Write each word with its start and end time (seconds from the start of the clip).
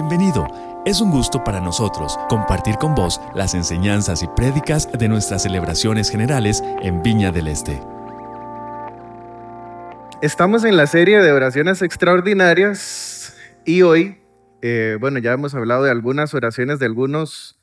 Bienvenido. 0.00 0.46
Es 0.86 1.00
un 1.00 1.10
gusto 1.10 1.42
para 1.42 1.60
nosotros 1.60 2.16
compartir 2.28 2.76
con 2.76 2.94
vos 2.94 3.20
las 3.34 3.54
enseñanzas 3.54 4.22
y 4.22 4.28
prédicas 4.28 4.88
de 4.96 5.08
nuestras 5.08 5.42
celebraciones 5.42 6.08
generales 6.08 6.62
en 6.82 7.02
Viña 7.02 7.32
del 7.32 7.48
Este. 7.48 7.82
Estamos 10.22 10.62
en 10.62 10.76
la 10.76 10.86
serie 10.86 11.18
de 11.18 11.32
oraciones 11.32 11.82
extraordinarias 11.82 13.36
y 13.64 13.82
hoy, 13.82 14.18
eh, 14.62 14.98
bueno, 15.00 15.18
ya 15.18 15.32
hemos 15.32 15.56
hablado 15.56 15.82
de 15.82 15.90
algunas 15.90 16.32
oraciones 16.32 16.78
de 16.78 16.86
algunos 16.86 17.58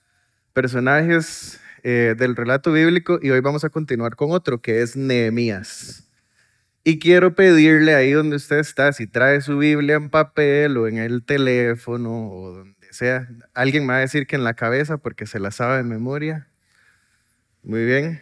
personajes 0.52 1.62
eh, 1.84 2.16
del 2.18 2.36
relato 2.36 2.74
bíblico 2.74 3.18
y 3.22 3.30
hoy 3.30 3.40
vamos 3.40 3.64
a 3.64 3.70
continuar 3.70 4.18
con 4.18 4.32
otro 4.32 4.62
que 4.62 4.82
es 4.82 4.98
Nehemías. 4.98 6.05
Y 6.88 7.00
quiero 7.00 7.34
pedirle 7.34 7.96
ahí 7.96 8.12
donde 8.12 8.36
usted 8.36 8.60
está, 8.60 8.94
si 8.94 9.08
trae 9.08 9.42
su 9.42 9.58
Biblia 9.58 9.96
en 9.96 10.12
papel 10.12 10.78
o 10.78 10.88
en 10.88 11.00
el 11.00 11.26
teléfono 11.26 12.30
o 12.30 12.52
donde 12.52 12.94
sea, 12.94 13.28
alguien 13.56 13.88
me 13.88 13.94
va 13.94 13.98
a 13.98 14.02
decir 14.02 14.28
que 14.28 14.36
en 14.36 14.44
la 14.44 14.54
cabeza 14.54 14.98
porque 14.98 15.26
se 15.26 15.40
la 15.40 15.50
sabe 15.50 15.78
de 15.78 15.84
memoria. 15.84 16.48
Muy 17.64 17.84
bien. 17.86 18.22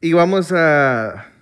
Y 0.00 0.14
vamos 0.14 0.50
a, 0.50 1.32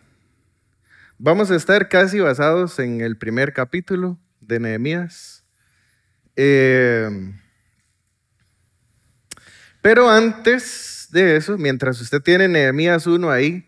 vamos 1.16 1.50
a 1.50 1.56
estar 1.56 1.88
casi 1.88 2.20
basados 2.20 2.78
en 2.78 3.00
el 3.00 3.16
primer 3.16 3.54
capítulo 3.54 4.18
de 4.40 4.60
Nehemías. 4.60 5.46
Eh, 6.36 7.08
pero 9.80 10.10
antes 10.10 11.08
de 11.10 11.36
eso, 11.36 11.56
mientras 11.56 12.02
usted 12.02 12.20
tiene 12.20 12.48
Nehemías 12.48 13.06
1 13.06 13.30
ahí, 13.30 13.66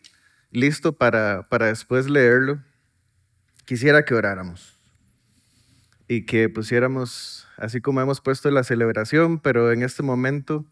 listo 0.50 0.92
para, 0.92 1.48
para 1.48 1.66
después 1.66 2.08
leerlo, 2.08 2.62
quisiera 3.64 4.04
que 4.04 4.14
oráramos 4.14 4.78
y 6.08 6.24
que 6.24 6.48
pusiéramos, 6.48 7.46
así 7.58 7.80
como 7.80 8.00
hemos 8.00 8.20
puesto 8.20 8.50
la 8.50 8.64
celebración, 8.64 9.38
pero 9.38 9.72
en 9.72 9.82
este 9.82 10.02
momento, 10.02 10.64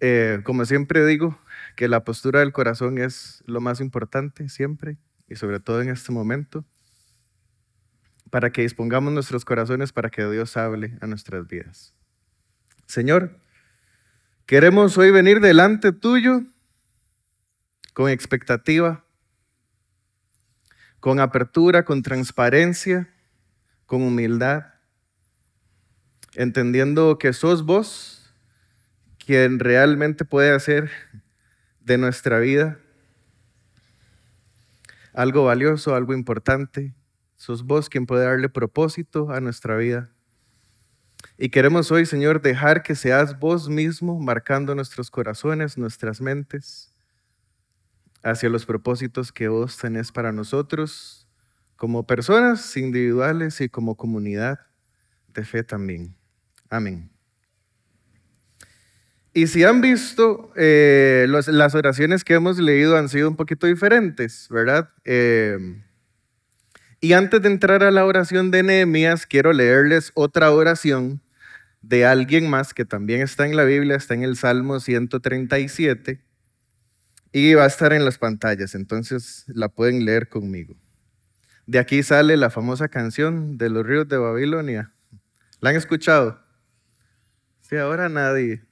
eh, 0.00 0.40
como 0.44 0.64
siempre 0.64 1.06
digo, 1.06 1.38
que 1.76 1.88
la 1.88 2.04
postura 2.04 2.40
del 2.40 2.52
corazón 2.52 2.98
es 2.98 3.42
lo 3.46 3.60
más 3.60 3.80
importante 3.80 4.48
siempre 4.48 4.98
y 5.28 5.36
sobre 5.36 5.60
todo 5.60 5.80
en 5.80 5.88
este 5.88 6.12
momento, 6.12 6.64
para 8.30 8.50
que 8.50 8.62
dispongamos 8.62 9.12
nuestros 9.12 9.44
corazones 9.44 9.92
para 9.92 10.10
que 10.10 10.26
Dios 10.26 10.56
hable 10.56 10.96
a 11.00 11.06
nuestras 11.06 11.46
vidas. 11.46 11.94
Señor, 12.86 13.38
queremos 14.46 14.98
hoy 14.98 15.10
venir 15.10 15.40
delante 15.40 15.92
tuyo 15.92 16.42
con 17.92 18.08
expectativa, 18.08 19.04
con 21.00 21.20
apertura, 21.20 21.84
con 21.84 22.02
transparencia, 22.02 23.08
con 23.86 24.02
humildad, 24.02 24.66
entendiendo 26.34 27.18
que 27.18 27.32
sos 27.32 27.64
vos 27.64 28.32
quien 29.18 29.58
realmente 29.58 30.24
puede 30.24 30.54
hacer 30.54 30.90
de 31.80 31.98
nuestra 31.98 32.38
vida 32.38 32.78
algo 35.12 35.44
valioso, 35.44 35.94
algo 35.94 36.14
importante. 36.14 36.94
Sos 37.36 37.64
vos 37.64 37.88
quien 37.88 38.06
puede 38.06 38.24
darle 38.24 38.48
propósito 38.48 39.30
a 39.30 39.40
nuestra 39.40 39.76
vida. 39.76 40.08
Y 41.36 41.50
queremos 41.50 41.90
hoy, 41.90 42.06
Señor, 42.06 42.40
dejar 42.40 42.82
que 42.82 42.94
seas 42.94 43.38
vos 43.38 43.68
mismo 43.68 44.18
marcando 44.20 44.74
nuestros 44.74 45.10
corazones, 45.10 45.76
nuestras 45.76 46.20
mentes 46.20 46.91
hacia 48.22 48.48
los 48.48 48.66
propósitos 48.66 49.32
que 49.32 49.48
vos 49.48 49.76
tenés 49.76 50.12
para 50.12 50.32
nosotros 50.32 51.28
como 51.76 52.06
personas 52.06 52.76
individuales 52.76 53.60
y 53.60 53.68
como 53.68 53.96
comunidad 53.96 54.60
de 55.34 55.44
fe 55.44 55.64
también. 55.64 56.14
Amén. 56.70 57.10
Y 59.34 59.46
si 59.46 59.64
han 59.64 59.80
visto, 59.80 60.52
eh, 60.56 61.26
las 61.28 61.74
oraciones 61.74 62.22
que 62.22 62.34
hemos 62.34 62.58
leído 62.58 62.96
han 62.96 63.08
sido 63.08 63.28
un 63.28 63.36
poquito 63.36 63.66
diferentes, 63.66 64.46
¿verdad? 64.50 64.90
Eh, 65.04 65.58
y 67.00 67.14
antes 67.14 67.42
de 67.42 67.48
entrar 67.48 67.82
a 67.82 67.90
la 67.90 68.04
oración 68.04 68.50
de 68.50 68.62
Nehemías, 68.62 69.26
quiero 69.26 69.52
leerles 69.52 70.12
otra 70.14 70.52
oración 70.52 71.20
de 71.80 72.06
alguien 72.06 72.48
más 72.48 72.74
que 72.74 72.84
también 72.84 73.22
está 73.22 73.46
en 73.46 73.56
la 73.56 73.64
Biblia, 73.64 73.96
está 73.96 74.14
en 74.14 74.22
el 74.22 74.36
Salmo 74.36 74.78
137 74.78 76.20
y 77.32 77.54
va 77.54 77.64
a 77.64 77.66
estar 77.66 77.92
en 77.94 78.04
las 78.04 78.18
pantallas, 78.18 78.74
entonces 78.74 79.44
la 79.48 79.68
pueden 79.68 80.04
leer 80.04 80.28
conmigo. 80.28 80.76
De 81.66 81.78
aquí 81.78 82.02
sale 82.02 82.36
la 82.36 82.50
famosa 82.50 82.88
canción 82.88 83.56
de 83.56 83.70
los 83.70 83.86
ríos 83.86 84.06
de 84.08 84.18
Babilonia. 84.18 84.92
¿La 85.60 85.70
han 85.70 85.76
escuchado? 85.76 86.38
Sí, 87.62 87.76
ahora 87.76 88.08
nadie. 88.08 88.62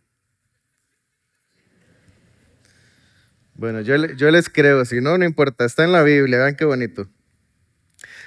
Bueno, 3.54 3.80
yo, 3.80 3.94
yo 3.96 4.30
les 4.30 4.48
creo, 4.48 4.84
si 4.84 5.00
no, 5.00 5.16
no 5.16 5.24
importa, 5.24 5.64
está 5.64 5.84
en 5.84 5.92
la 5.92 6.02
Biblia, 6.02 6.38
vean 6.38 6.56
qué 6.56 6.64
bonito. 6.64 7.08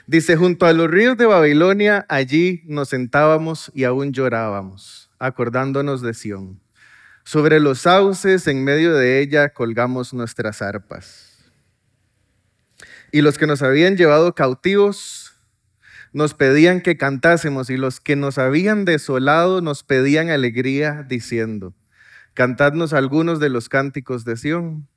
Dice, 0.07 0.35
junto 0.35 0.65
a 0.65 0.73
los 0.73 0.89
ríos 0.89 1.17
de 1.17 1.25
Babilonia, 1.25 2.05
allí 2.09 2.61
nos 2.65 2.89
sentábamos 2.89 3.71
y 3.73 3.83
aún 3.83 4.13
llorábamos, 4.13 5.11
acordándonos 5.19 6.01
de 6.01 6.13
Sión. 6.13 6.62
Sobre 7.25 7.61
los 7.61 7.79
sauces, 7.79 8.47
en 8.47 8.65
medio 8.65 8.93
de 8.95 9.21
ella, 9.21 9.49
colgamos 9.53 10.13
nuestras 10.13 10.61
arpas. 10.61 11.37
Y 13.11 13.21
los 13.21 13.37
que 13.37 13.47
nos 13.47 13.61
habían 13.61 13.95
llevado 13.95 14.35
cautivos 14.35 15.33
nos 16.11 16.33
pedían 16.33 16.81
que 16.81 16.97
cantásemos, 16.97 17.69
y 17.69 17.77
los 17.77 18.01
que 18.01 18.15
nos 18.15 18.37
habían 18.37 18.83
desolado 18.83 19.61
nos 19.61 19.83
pedían 19.83 20.29
alegría, 20.29 21.03
diciendo, 21.07 21.73
cantadnos 22.33 22.93
algunos 22.93 23.39
de 23.39 23.49
los 23.49 23.69
cánticos 23.69 24.25
de 24.25 24.35
Sión. 24.35 24.87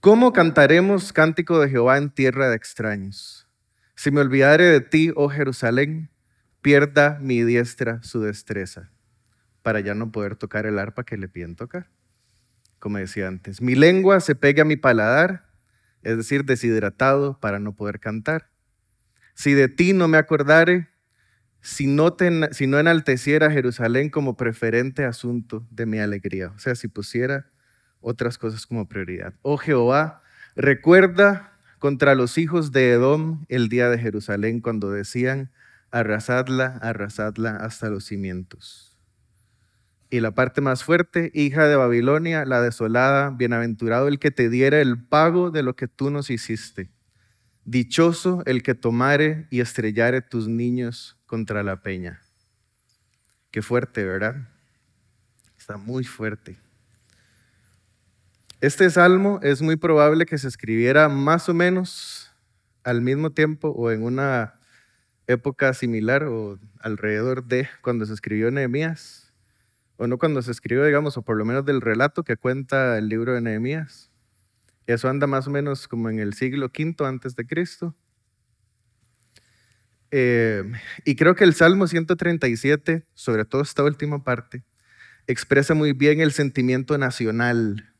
¿Cómo 0.00 0.32
cantaremos 0.32 1.12
cántico 1.12 1.58
de 1.58 1.70
Jehová 1.70 1.96
en 1.96 2.10
tierra 2.10 2.50
de 2.50 2.56
extraños? 2.56 3.48
Si 3.96 4.10
me 4.10 4.20
olvidare 4.20 4.66
de 4.66 4.80
ti, 4.82 5.10
oh 5.16 5.30
Jerusalén, 5.30 6.10
pierda 6.60 7.18
mi 7.20 7.42
diestra 7.42 8.00
su 8.02 8.20
destreza 8.20 8.92
para 9.68 9.80
ya 9.80 9.94
no 9.94 10.10
poder 10.10 10.34
tocar 10.34 10.64
el 10.64 10.78
arpa 10.78 11.04
que 11.04 11.18
le 11.18 11.28
piden 11.28 11.54
tocar. 11.54 11.90
Como 12.78 12.96
decía 12.96 13.28
antes, 13.28 13.60
mi 13.60 13.74
lengua 13.74 14.18
se 14.20 14.34
pega 14.34 14.62
a 14.62 14.64
mi 14.64 14.76
paladar, 14.76 15.44
es 16.02 16.16
decir, 16.16 16.46
deshidratado 16.46 17.38
para 17.38 17.58
no 17.58 17.76
poder 17.76 18.00
cantar. 18.00 18.48
Si 19.34 19.52
de 19.52 19.68
ti 19.68 19.92
no 19.92 20.08
me 20.08 20.16
acordare, 20.16 20.88
si 21.60 21.86
no, 21.86 22.16
si 22.50 22.66
no 22.66 22.78
enalteciera 22.78 23.50
Jerusalén 23.50 24.08
como 24.08 24.38
preferente 24.38 25.04
asunto 25.04 25.66
de 25.70 25.84
mi 25.84 25.98
alegría, 25.98 26.48
o 26.56 26.58
sea, 26.58 26.74
si 26.74 26.88
pusiera 26.88 27.44
otras 28.00 28.38
cosas 28.38 28.64
como 28.64 28.88
prioridad. 28.88 29.34
Oh 29.42 29.58
Jehová, 29.58 30.22
recuerda 30.56 31.52
contra 31.78 32.14
los 32.14 32.38
hijos 32.38 32.72
de 32.72 32.92
Edom 32.92 33.44
el 33.50 33.68
día 33.68 33.90
de 33.90 33.98
Jerusalén 33.98 34.62
cuando 34.62 34.90
decían, 34.90 35.50
arrasadla, 35.90 36.78
arrasadla 36.80 37.56
hasta 37.56 37.90
los 37.90 38.06
cimientos. 38.06 38.87
Y 40.10 40.20
la 40.20 40.30
parte 40.30 40.60
más 40.62 40.84
fuerte, 40.84 41.30
hija 41.34 41.68
de 41.68 41.76
Babilonia, 41.76 42.46
la 42.46 42.62
desolada, 42.62 43.30
bienaventurado 43.30 44.08
el 44.08 44.18
que 44.18 44.30
te 44.30 44.48
diera 44.48 44.80
el 44.80 45.04
pago 45.04 45.50
de 45.50 45.62
lo 45.62 45.76
que 45.76 45.86
tú 45.86 46.10
nos 46.10 46.30
hiciste. 46.30 46.90
Dichoso 47.64 48.42
el 48.46 48.62
que 48.62 48.74
tomare 48.74 49.46
y 49.50 49.60
estrellare 49.60 50.22
tus 50.22 50.48
niños 50.48 51.18
contra 51.26 51.62
la 51.62 51.82
peña. 51.82 52.22
Qué 53.50 53.60
fuerte, 53.60 54.04
¿verdad? 54.04 54.48
Está 55.58 55.76
muy 55.76 56.04
fuerte. 56.04 56.58
Este 58.62 58.88
salmo 58.88 59.40
es 59.42 59.60
muy 59.60 59.76
probable 59.76 60.24
que 60.24 60.38
se 60.38 60.48
escribiera 60.48 61.10
más 61.10 61.50
o 61.50 61.54
menos 61.54 62.32
al 62.82 63.02
mismo 63.02 63.30
tiempo 63.30 63.68
o 63.68 63.90
en 63.90 64.02
una 64.02 64.54
época 65.26 65.74
similar 65.74 66.24
o 66.24 66.58
alrededor 66.80 67.44
de 67.44 67.68
cuando 67.82 68.06
se 68.06 68.14
escribió 68.14 68.50
Nehemías 68.50 69.27
o 69.98 70.06
no 70.06 70.16
cuando 70.16 70.40
se 70.40 70.52
escribió, 70.52 70.84
digamos, 70.84 71.16
o 71.16 71.22
por 71.22 71.36
lo 71.36 71.44
menos 71.44 71.64
del 71.66 71.80
relato 71.80 72.22
que 72.22 72.36
cuenta 72.36 72.96
el 72.96 73.08
libro 73.08 73.34
de 73.34 73.40
Nehemías. 73.40 74.10
Eso 74.86 75.08
anda 75.08 75.26
más 75.26 75.46
o 75.48 75.50
menos 75.50 75.86
como 75.88 76.08
en 76.08 76.20
el 76.20 76.34
siglo 76.34 76.66
V 76.66 77.04
antes 77.04 77.34
de 77.34 77.46
Cristo. 77.46 77.94
Eh, 80.10 80.62
y 81.04 81.16
creo 81.16 81.34
que 81.34 81.44
el 81.44 81.52
Salmo 81.52 81.86
137, 81.86 83.06
sobre 83.12 83.44
todo 83.44 83.60
esta 83.60 83.82
última 83.82 84.24
parte, 84.24 84.64
expresa 85.26 85.74
muy 85.74 85.92
bien 85.92 86.20
el 86.20 86.32
sentimiento 86.32 86.96
nacional 86.96 87.92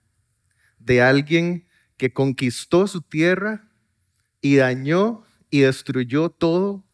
de 0.79 1.03
alguien 1.03 1.67
que 1.97 2.13
conquistó 2.13 2.87
su 2.87 3.03
tierra 3.03 3.69
y 4.41 4.57
dañó 4.57 5.25
y 5.51 5.61
destruyó 5.61 6.31
todo 6.31 6.88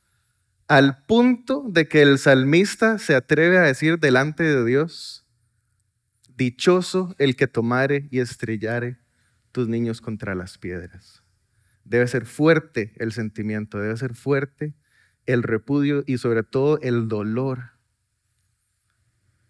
al 0.74 1.04
punto 1.04 1.62
de 1.68 1.86
que 1.86 2.02
el 2.02 2.18
salmista 2.18 2.98
se 2.98 3.14
atreve 3.14 3.58
a 3.58 3.62
decir 3.62 4.00
delante 4.00 4.42
de 4.42 4.64
Dios, 4.64 5.24
dichoso 6.36 7.14
el 7.18 7.36
que 7.36 7.46
tomare 7.46 8.08
y 8.10 8.18
estrellare 8.18 8.98
tus 9.52 9.68
niños 9.68 10.00
contra 10.00 10.34
las 10.34 10.58
piedras. 10.58 11.22
Debe 11.84 12.08
ser 12.08 12.26
fuerte 12.26 12.92
el 12.96 13.12
sentimiento, 13.12 13.78
debe 13.78 13.96
ser 13.96 14.16
fuerte 14.16 14.74
el 15.26 15.44
repudio 15.44 16.02
y 16.08 16.18
sobre 16.18 16.42
todo 16.42 16.80
el 16.80 17.06
dolor 17.06 17.70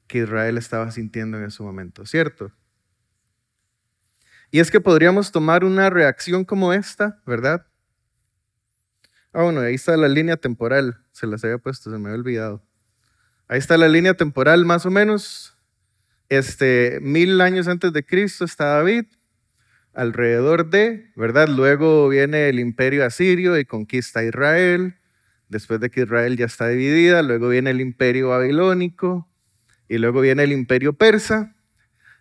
que 0.06 0.19
Israel 0.19 0.59
estaba 0.59 0.91
sintiendo 0.91 1.38
en 1.38 1.44
ese 1.44 1.62
momento, 1.62 2.05
¿cierto? 2.05 2.53
Y 4.50 4.61
es 4.61 4.70
que 4.70 4.82
podríamos 4.82 5.32
tomar 5.32 5.65
una 5.65 5.88
reacción 5.88 6.44
como 6.44 6.75
esta, 6.75 7.23
¿verdad? 7.25 7.67
Ah, 9.37 9.43
bueno, 9.43 9.63
ahí 9.63 9.75
está 9.75 9.97
la 9.97 10.07
línea 10.07 10.37
temporal, 10.37 11.01
se 11.11 11.27
las 11.27 11.43
había 11.43 11.59
puesto, 11.59 11.91
se 11.91 11.99
me 11.99 12.09
había 12.09 12.21
olvidado. 12.21 12.63
Ahí 13.49 13.59
está 13.59 13.77
la 13.77 13.89
línea 13.89 14.15
temporal, 14.15 14.65
más 14.65 14.87
o 14.87 14.93
menos. 14.93 15.59
Este, 16.29 17.01
mil 17.03 17.41
años 17.41 17.67
antes 17.67 17.93
de 17.93 18.07
Cristo 18.07 18.45
está 18.45 18.77
David, 18.77 19.07
alrededor 19.93 20.71
de, 20.71 21.11
¿verdad? 21.17 21.49
Luego 21.49 22.09
viene 22.09 22.49
el 22.49 22.61
imperio 22.61 23.05
asirio 23.05 23.59
y 23.59 23.65
conquista 23.65 24.23
Israel, 24.23 24.99
después 25.49 25.81
de 25.81 25.91
que 25.91 26.03
Israel 26.03 26.37
ya 26.37 26.47
está 26.47 26.69
dividida, 26.69 27.21
luego 27.25 27.49
viene 27.49 27.71
el 27.71 27.81
imperio 27.81 28.29
babilónico 28.29 29.29
y 29.89 29.99
luego 29.99 30.21
viene 30.21 30.45
el 30.45 30.53
imperio 30.53 30.93
persa. 30.93 31.57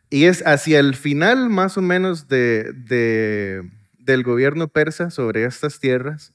Y 0.09 0.25
es 0.25 0.41
hacia 0.47 0.79
el 0.79 0.95
final 0.95 1.51
más 1.51 1.77
o 1.77 1.83
menos 1.83 2.27
de, 2.27 3.61
del 3.99 4.23
gobierno 4.23 4.67
persa 4.67 5.11
sobre 5.11 5.45
estas 5.45 5.79
tierras 5.79 6.33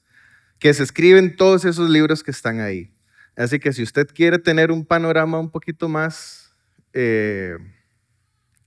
que 0.59 0.73
se 0.73 0.83
escriben 0.83 1.35
todos 1.35 1.65
esos 1.65 1.89
libros 1.89 2.23
que 2.23 2.31
están 2.31 2.59
ahí. 2.59 2.93
Así 3.35 3.59
que 3.59 3.71
si 3.71 3.81
usted 3.81 4.07
quiere 4.13 4.37
tener 4.37 4.71
un 4.71 4.85
panorama 4.85 5.39
un 5.39 5.49
poquito 5.49 5.87
más 5.87 6.53
eh, 6.93 7.57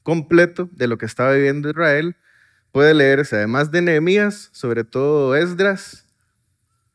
completo 0.03 0.69
de 0.73 0.87
lo 0.89 0.97
que 0.97 1.07
estaba 1.07 1.35
viviendo 1.35 1.69
Israel, 1.69 2.17
puede 2.73 2.95
leerse, 2.95 3.37
además 3.37 3.71
de 3.71 3.83
Nehemías, 3.83 4.49
sobre 4.53 4.85
todo 4.85 5.37
Esdras, 5.37 6.07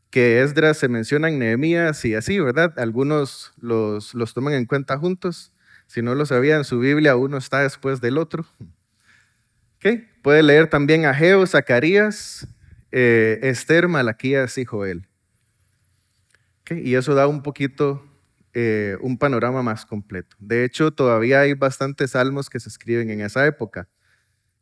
que 0.09 0.41
Esdras 0.41 0.77
se 0.77 0.87
menciona 0.87 1.29
en 1.29 1.37
Nehemías 1.37 2.03
y 2.05 2.15
así, 2.15 2.39
¿verdad? 2.39 2.73
Algunos 2.77 3.53
los, 3.57 4.15
los 4.15 4.33
toman 4.33 4.53
en 4.53 4.65
cuenta 4.65 4.97
juntos. 4.97 5.53
Si 5.85 6.01
no 6.01 6.15
lo 6.15 6.25
sabían, 6.25 6.63
su 6.63 6.79
Biblia 6.79 7.15
uno 7.15 7.37
está 7.37 7.59
después 7.59 8.01
del 8.01 8.17
otro. 8.17 8.45
¿Okay? 9.77 10.09
Puede 10.23 10.41
leer 10.41 10.67
también 10.69 11.05
Ageo, 11.05 11.45
Zacarías, 11.45 12.47
eh, 12.91 13.39
Esther, 13.43 13.87
Malaquías 13.87 14.57
y 14.57 14.65
Joel. 14.65 15.07
¿Okay? 16.61 16.79
Y 16.87 16.95
eso 16.95 17.15
da 17.15 17.27
un 17.27 17.43
poquito, 17.43 18.03
eh, 18.53 18.97
un 19.01 19.17
panorama 19.17 19.63
más 19.63 19.85
completo. 19.85 20.35
De 20.39 20.63
hecho, 20.63 20.91
todavía 20.91 21.41
hay 21.41 21.53
bastantes 21.53 22.11
salmos 22.11 22.49
que 22.49 22.59
se 22.59 22.69
escriben 22.69 23.09
en 23.09 23.21
esa 23.21 23.45
época. 23.45 23.87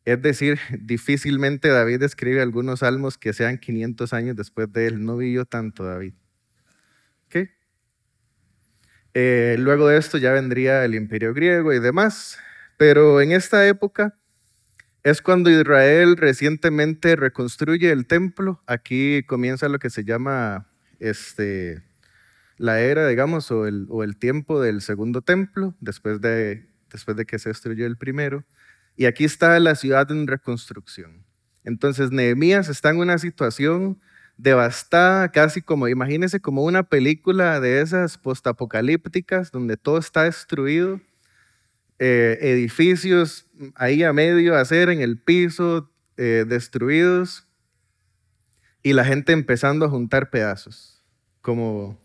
Es 0.06 0.22
decir, 0.22 0.60
difícilmente 0.80 1.70
David 1.70 2.04
escribe 2.04 2.42
algunos 2.42 2.80
salmos 2.80 3.18
que 3.18 3.34
sean 3.34 3.58
500 3.58 4.14
años 4.14 4.36
después 4.36 4.72
de 4.72 4.88
él. 4.88 5.06
No 5.06 5.18
vivió 5.18 5.46
tanto 5.46 5.84
David. 5.84 6.14
¿Okay? 7.28 7.50
Eh, 9.14 9.56
luego 9.60 9.88
de 9.88 9.98
esto 9.98 10.18
ya 10.18 10.32
vendría 10.32 10.84
el 10.86 10.96
imperio 10.96 11.34
griego 11.34 11.74
y 11.74 11.80
demás. 11.80 12.38
Pero 12.78 13.22
en 13.22 13.32
esta 13.32 13.66
época 13.68 14.18
es 15.06 15.22
cuando 15.22 15.52
Israel 15.52 16.18
recientemente 16.18 17.16
reconstruye 17.16 17.92
el 17.92 18.08
templo. 18.08 18.64
Aquí 18.66 19.22
comienza 19.28 19.70
lo 19.70 19.78
que 19.78 19.92
se 19.92 20.04
llama 20.04 20.68
este, 21.00 21.84
la 22.58 22.80
era, 22.82 23.08
digamos, 23.08 23.52
o 23.52 23.68
el, 23.68 23.86
o 23.90 24.04
el 24.04 24.18
tiempo 24.18 24.60
del 24.60 24.82
segundo 24.82 25.22
templo, 25.22 25.76
después 25.80 26.22
de, 26.22 26.68
después 26.92 27.16
de 27.16 27.28
que 27.28 27.38
se 27.38 27.50
destruyó 27.50 27.86
el 27.86 27.98
primero. 27.98 28.46
Y 28.96 29.06
aquí 29.06 29.26
está 29.26 29.60
la 29.60 29.76
ciudad 29.76 30.12
en 30.12 30.26
reconstrucción. 30.26 31.24
Entonces 31.64 32.10
Nehemías 32.10 32.68
está 32.68 32.90
en 32.90 32.98
una 32.98 33.20
situación 33.20 34.02
devastada, 34.38 35.32
casi 35.32 35.62
como, 35.62 35.88
imagínense 35.88 36.40
como 36.40 36.64
una 36.64 36.82
película 36.82 37.60
de 37.60 37.82
esas 37.82 38.18
postapocalípticas 38.18 39.52
donde 39.52 39.78
todo 39.78 40.00
está 40.00 40.24
destruido, 40.24 41.00
eh, 42.00 42.38
edificios 42.42 43.48
ahí 43.76 44.04
a 44.04 44.14
medio 44.14 44.56
hacer 44.56 44.90
en 44.90 45.02
el 45.02 45.18
piso, 45.18 45.92
eh, 46.18 46.46
destruidos, 46.48 47.48
y 48.84 48.94
la 48.94 49.06
gente 49.06 49.34
empezando 49.34 49.86
a 49.86 49.90
juntar 49.90 50.30
pedazos, 50.30 51.04
como 51.42 52.00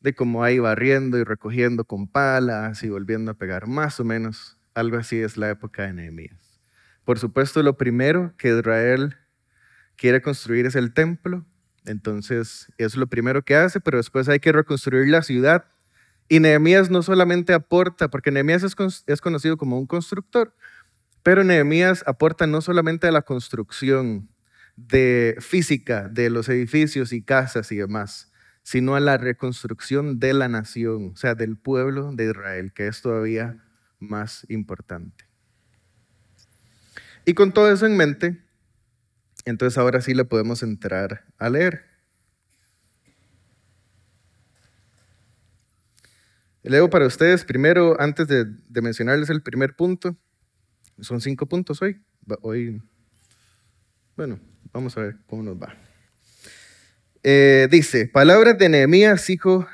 de 0.00 0.14
como 0.14 0.44
ahí 0.44 0.58
barriendo 0.58 1.18
y 1.18 1.24
recogiendo 1.24 1.84
con 1.84 2.06
palas 2.06 2.82
y 2.82 2.90
volviendo 2.90 3.30
a 3.30 3.34
pegar, 3.34 3.66
más 3.66 3.98
o 4.00 4.04
menos 4.04 4.58
algo 4.74 4.98
así 4.98 5.18
es 5.18 5.36
la 5.38 5.48
época 5.48 5.84
de 5.84 5.94
Nehemías. 5.94 6.60
Por 7.04 7.18
supuesto, 7.18 7.62
lo 7.62 7.78
primero 7.78 8.34
que 8.36 8.48
Israel 8.48 9.16
quiere 9.96 10.20
construir 10.20 10.66
es 10.66 10.74
el 10.74 10.92
templo, 10.92 11.46
entonces 11.86 12.72
es 12.78 12.96
lo 12.96 13.06
primero 13.06 13.42
que 13.42 13.56
hace, 13.56 13.80
pero 13.80 13.98
después 13.98 14.28
hay 14.28 14.40
que 14.40 14.52
reconstruir 14.52 15.08
la 15.08 15.22
ciudad. 15.22 15.66
Y 16.28 16.40
Nehemías 16.40 16.90
no 16.90 17.02
solamente 17.02 17.52
aporta, 17.52 18.08
porque 18.08 18.30
Nehemías 18.30 18.62
es, 18.62 19.20
conocido 19.20 19.56
como 19.56 19.78
un 19.78 19.86
constructor, 19.86 20.54
pero 21.22 21.44
Nehemías 21.44 22.02
aporta 22.06 22.46
no 22.46 22.60
solamente 22.60 23.06
a 23.06 23.12
la 23.12 23.22
construcción 23.22 24.28
de 24.76 25.36
física 25.40 26.08
de 26.08 26.30
los 26.30 26.48
edificios 26.48 27.12
y 27.12 27.22
casas 27.22 27.70
y 27.72 27.76
demás, 27.76 28.32
sino 28.62 28.94
a 28.96 29.00
la 29.00 29.18
reconstrucción 29.18 30.18
de 30.18 30.32
la 30.32 30.48
nación, 30.48 31.12
o 31.12 31.16
sea, 31.16 31.34
del 31.34 31.56
pueblo 31.56 32.12
de 32.12 32.30
Israel, 32.30 32.72
que 32.72 32.86
es 32.88 33.02
todavía 33.02 33.62
más 34.00 34.46
importante. 34.48 35.26
Y 37.26 37.34
con 37.34 37.52
todo 37.52 37.70
eso 37.70 37.86
en 37.86 37.96
mente, 37.96 38.42
entonces 39.44 39.78
ahora 39.78 40.00
sí 40.00 40.14
le 40.14 40.24
podemos 40.24 40.62
entrar 40.62 41.24
a 41.38 41.50
leer. 41.50 41.93
Leo 46.64 46.88
para 46.88 47.06
ustedes 47.06 47.44
primero, 47.44 48.00
antes 48.00 48.26
de, 48.26 48.46
mencionarles 48.80 49.28
el 49.28 49.42
primer 49.42 49.76
punto, 49.76 50.16
son 50.98 51.20
cinco 51.20 51.44
puntos 51.46 51.82
hoy. 51.82 52.00
Hoy, 52.40 52.80
bueno, 54.16 54.40
vamos 54.72 54.96
a 54.96 55.02
ver 55.02 55.16
cómo 55.26 55.42
nos 55.42 55.56
va. 55.56 55.76
Eh, 57.22 57.68
dice, 57.70 58.08
palabras 58.08 58.56
de 58.56 58.70
Nehemías, 58.70 59.28
hijo 59.28 59.68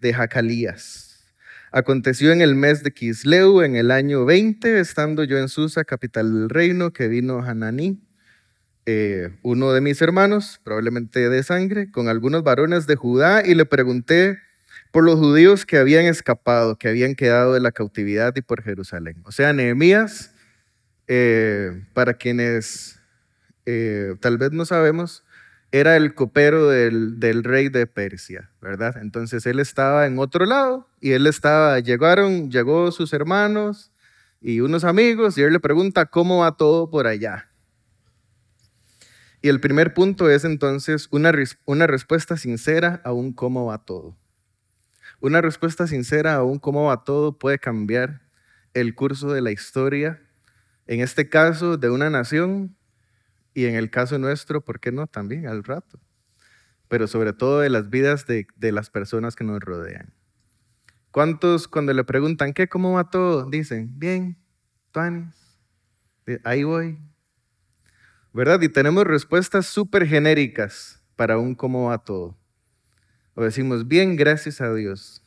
de 0.00 0.12
Jacalías. 0.12 1.32
Aconteció 1.70 2.32
en 2.32 2.42
el 2.42 2.56
mes 2.56 2.82
de 2.82 2.92
Kisleu, 2.92 3.62
en 3.62 3.76
el 3.76 3.92
año 3.92 4.24
20, 4.24 4.80
estando 4.80 5.22
yo 5.22 5.38
en 5.38 5.48
Susa, 5.48 5.84
capital 5.84 6.32
del 6.34 6.50
reino, 6.50 6.92
que 6.92 7.06
vino 7.06 7.38
Hananí, 7.38 8.02
eh, 8.84 9.30
uno 9.42 9.72
de 9.72 9.80
mis 9.80 10.02
hermanos, 10.02 10.60
probablemente 10.64 11.28
de 11.28 11.42
sangre, 11.44 11.92
con 11.92 12.08
algunos 12.08 12.42
varones 12.42 12.88
de 12.88 12.96
Judá, 12.96 13.46
y 13.46 13.54
le 13.54 13.64
pregunté 13.64 14.40
por 14.92 15.04
los 15.04 15.18
judíos 15.18 15.64
que 15.66 15.78
habían 15.78 16.04
escapado, 16.04 16.76
que 16.76 16.88
habían 16.88 17.14
quedado 17.14 17.54
de 17.54 17.60
la 17.60 17.72
cautividad 17.72 18.36
y 18.36 18.42
por 18.42 18.62
Jerusalén. 18.62 19.22
O 19.24 19.32
sea, 19.32 19.52
Nehemías, 19.54 20.34
eh, 21.08 21.82
para 21.94 22.14
quienes 22.14 23.00
eh, 23.64 24.14
tal 24.20 24.36
vez 24.36 24.52
no 24.52 24.66
sabemos, 24.66 25.24
era 25.72 25.96
el 25.96 26.14
copero 26.14 26.68
del, 26.68 27.42
rey 27.42 27.70
de 27.70 27.86
Persia, 27.86 28.50
¿verdad? 28.60 28.98
Entonces 29.00 29.46
él 29.46 29.58
estaba 29.58 30.06
en 30.06 30.18
otro 30.18 30.44
lado 30.44 30.86
y 31.00 31.12
él 31.12 31.26
estaba, 31.26 31.80
llegaron, 31.80 32.50
llegó 32.50 32.92
sus 32.92 33.14
hermanos 33.14 33.90
y 34.42 34.60
unos 34.60 34.84
amigos 34.84 35.38
y 35.38 35.42
él 35.42 35.54
le 35.54 35.60
pregunta 35.60 36.04
cómo 36.04 36.40
va 36.40 36.58
todo 36.58 36.90
por 36.90 37.06
allá. 37.06 37.48
Y 39.40 39.48
el 39.48 39.58
primer 39.60 39.94
punto 39.94 40.28
es 40.28 40.44
entonces 40.44 41.08
una, 41.10 41.32
una 41.64 41.86
respuesta 41.86 42.36
sincera 42.36 43.00
a 43.04 43.12
un 43.12 43.32
cómo 43.32 43.66
va 43.66 43.78
todo. 43.78 44.16
Una 45.22 45.40
respuesta 45.40 45.86
sincera 45.86 46.34
a 46.34 46.42
un 46.42 46.58
cómo 46.58 46.86
va 46.86 47.04
todo 47.04 47.38
puede 47.38 47.60
cambiar 47.60 48.22
el 48.74 48.96
curso 48.96 49.32
de 49.32 49.40
la 49.40 49.52
historia, 49.52 50.20
en 50.88 50.98
este 50.98 51.28
caso 51.28 51.76
de 51.76 51.90
una 51.90 52.10
nación 52.10 52.76
y 53.54 53.66
en 53.66 53.76
el 53.76 53.88
caso 53.88 54.18
nuestro, 54.18 54.64
¿por 54.64 54.80
qué 54.80 54.90
no? 54.90 55.06
También 55.06 55.46
al 55.46 55.62
rato. 55.62 56.00
Pero 56.88 57.06
sobre 57.06 57.32
todo 57.32 57.60
de 57.60 57.70
las 57.70 57.88
vidas 57.88 58.26
de, 58.26 58.48
las 58.72 58.90
personas 58.90 59.36
que 59.36 59.44
nos 59.44 59.60
rodean. 59.60 60.12
¿Cuántos 61.12 61.68
cuando 61.68 61.92
le 61.92 62.02
preguntan, 62.02 62.52
¿qué? 62.52 62.68
¿Cómo 62.68 62.94
va 62.94 63.08
todo? 63.08 63.48
Dicen, 63.48 63.96
bien, 63.96 64.36
tuanis, 64.90 65.36
ahí 66.42 66.64
voy. 66.64 66.98
¿Verdad? 68.32 68.60
Y 68.60 68.68
tenemos 68.68 69.04
respuestas 69.04 69.66
súper 69.66 70.04
genéricas 70.04 71.00
para 71.14 71.38
un 71.38 71.54
cómo 71.54 71.90
va 71.90 71.98
todo. 71.98 72.41
O 73.34 73.42
decimos, 73.42 73.88
bien, 73.88 74.16
gracias 74.16 74.60
a 74.60 74.72
Dios. 74.74 75.22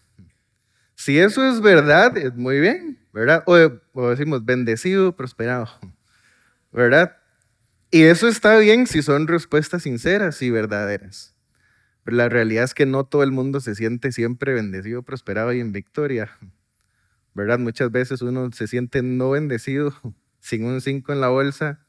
Si 0.95 1.19
eso 1.19 1.45
es 1.47 1.61
verdad, 1.61 2.17
es 2.17 2.35
muy 2.35 2.59
bien, 2.59 2.99
¿verdad? 3.13 3.43
O, 3.45 4.09
decimos, 4.09 4.45
bendecido, 4.45 5.15
prosperado, 5.15 5.67
¿verdad? 6.71 7.17
Y 7.91 8.03
eso 8.03 8.27
está 8.27 8.57
bien 8.57 8.87
si 8.87 9.01
son 9.01 9.27
respuestas 9.27 9.83
sinceras 9.83 10.41
y 10.41 10.51
verdaderas. 10.51 11.35
Pero 12.03 12.17
la 12.17 12.29
realidad 12.29 12.63
es 12.63 12.73
que 12.73 12.85
no 12.85 13.05
todo 13.05 13.23
el 13.23 13.31
mundo 13.31 13.59
se 13.59 13.75
siente 13.75 14.11
siempre 14.11 14.53
bendecido, 14.53 15.03
prosperado 15.03 15.53
y 15.53 15.59
en 15.59 15.71
victoria. 15.71 16.31
¿Verdad? 17.33 17.59
Muchas 17.59 17.91
veces 17.91 18.21
uno 18.21 18.49
se 18.51 18.67
siente 18.67 19.01
no 19.01 19.31
bendecido, 19.31 19.93
sin 20.39 20.65
un 20.65 20.79
5 20.79 21.11
en 21.11 21.21
la 21.21 21.29
bolsa 21.29 21.85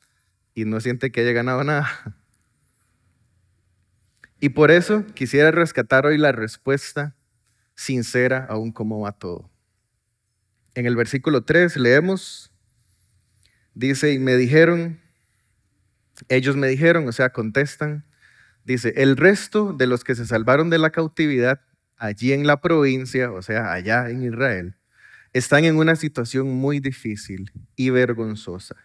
y 0.55 0.65
no 0.65 0.81
siente 0.81 1.13
que 1.13 1.21
haya 1.21 1.33
ganado 1.33 1.63
nada. 1.63 1.89
Y 4.41 4.51
por 4.51 4.71
eso 4.71 5.05
quisiera 5.15 5.51
rescatar 5.51 6.07
hoy 6.07 6.19
la 6.19 6.33
respuesta 6.33 7.17
sincera 7.75 8.47
aún 8.49 8.73
cómo 8.73 9.01
va 9.01 9.13
todo. 9.13 9.51
En 10.75 10.87
el 10.87 10.97
versículo 10.97 11.45
3 11.45 11.77
leemos, 11.77 12.53
dice, 13.75 14.13
y 14.13 14.19
me 14.19 14.37
dijeron, 14.37 15.01
ellos 16.29 16.57
me 16.57 16.69
dijeron, 16.69 17.09
o 17.09 17.13
sea, 17.13 17.31
contestan, 17.31 18.05
dice, 18.65 18.93
el 18.97 19.17
resto 19.17 19.73
de 19.73 19.87
los 19.87 20.05
que 20.05 20.15
se 20.15 20.27
salvaron 20.27 20.71
de 20.71 20.79
la 20.79 20.91
cautividad 20.91 21.61
allí 21.97 22.33
en 22.33 22.47
la 22.47 22.61
provincia, 22.61 23.33
o 23.33 23.41
sea, 23.41 23.73
allá 23.73 24.11
en 24.11 24.23
Israel, 24.23 24.77
están 25.33 25.65
en 25.65 25.77
una 25.77 25.97
situación 25.97 26.49
muy 26.49 26.81
difícil 26.81 27.53
y 27.75 27.91
vergonzosa. 27.91 28.77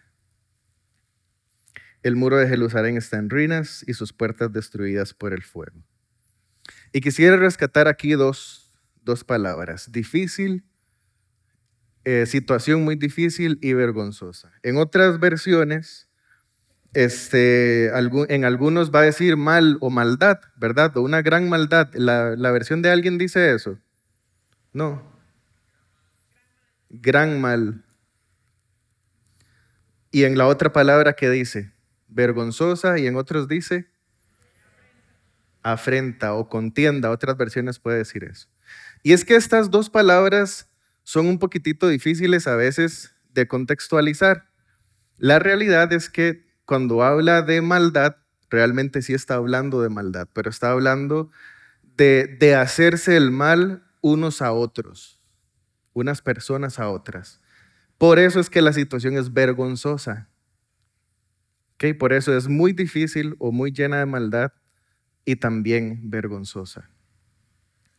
El 2.02 2.16
muro 2.16 2.36
de 2.36 2.48
Jerusalén 2.48 2.96
está 2.96 3.18
en 3.18 3.30
ruinas 3.30 3.84
y 3.86 3.94
sus 3.94 4.12
puertas 4.12 4.52
destruidas 4.52 5.14
por 5.14 5.32
el 5.32 5.42
fuego. 5.42 5.82
Y 6.92 7.00
quisiera 7.00 7.36
rescatar 7.36 7.88
aquí 7.88 8.12
dos, 8.12 8.72
dos 9.02 9.24
palabras, 9.24 9.90
difícil, 9.92 10.64
eh, 12.04 12.26
situación 12.26 12.82
muy 12.82 12.96
difícil 12.96 13.58
y 13.62 13.72
vergonzosa. 13.74 14.52
En 14.62 14.76
otras 14.76 15.20
versiones, 15.20 16.08
este, 16.94 17.86
en 17.96 18.44
algunos 18.44 18.90
va 18.90 19.00
a 19.00 19.04
decir 19.04 19.36
mal 19.36 19.78
o 19.80 19.88
maldad, 19.88 20.40
¿verdad? 20.56 20.96
O 20.96 21.02
una 21.02 21.22
gran 21.22 21.48
maldad. 21.48 21.88
¿La, 21.94 22.36
la 22.36 22.50
versión 22.50 22.82
de 22.82 22.90
alguien 22.90 23.18
dice 23.18 23.54
eso? 23.54 23.78
No. 24.72 25.02
Gran 26.90 27.40
mal. 27.40 27.84
Y 30.10 30.24
en 30.24 30.36
la 30.36 30.46
otra 30.46 30.72
palabra 30.72 31.14
que 31.14 31.30
dice, 31.30 31.71
vergonzosa, 32.12 32.98
y 32.98 33.06
en 33.06 33.16
otros 33.16 33.48
dice, 33.48 33.88
afrenta 35.62 36.34
o 36.34 36.48
contienda. 36.48 37.10
Otras 37.10 37.36
versiones 37.36 37.78
puede 37.78 37.98
decir 37.98 38.24
eso. 38.24 38.48
Y 39.02 39.12
es 39.12 39.24
que 39.24 39.36
estas 39.36 39.70
dos 39.70 39.90
palabras 39.90 40.70
son 41.02 41.26
un 41.26 41.38
poquitito 41.38 41.88
difíciles 41.88 42.46
a 42.46 42.56
veces 42.56 43.14
de 43.30 43.48
contextualizar. 43.48 44.48
La 45.18 45.38
realidad 45.38 45.92
es 45.92 46.08
que 46.08 46.46
cuando 46.64 47.02
habla 47.02 47.42
de 47.42 47.60
maldad, 47.62 48.16
realmente 48.50 49.02
sí 49.02 49.14
está 49.14 49.34
hablando 49.34 49.82
de 49.82 49.88
maldad, 49.88 50.28
pero 50.32 50.50
está 50.50 50.70
hablando 50.70 51.30
de, 51.96 52.26
de 52.38 52.54
hacerse 52.54 53.16
el 53.16 53.30
mal 53.30 53.84
unos 54.00 54.42
a 54.42 54.52
otros, 54.52 55.20
unas 55.92 56.22
personas 56.22 56.78
a 56.78 56.88
otras. 56.88 57.40
Por 57.98 58.18
eso 58.18 58.40
es 58.40 58.50
que 58.50 58.62
la 58.62 58.72
situación 58.72 59.16
es 59.16 59.32
vergonzosa. 59.32 60.28
¿Okay? 61.82 61.94
Por 61.94 62.12
eso 62.12 62.36
es 62.36 62.46
muy 62.46 62.72
difícil 62.72 63.34
o 63.40 63.50
muy 63.50 63.72
llena 63.72 63.98
de 63.98 64.06
maldad 64.06 64.52
y 65.24 65.34
también 65.34 66.10
vergonzosa. 66.10 66.88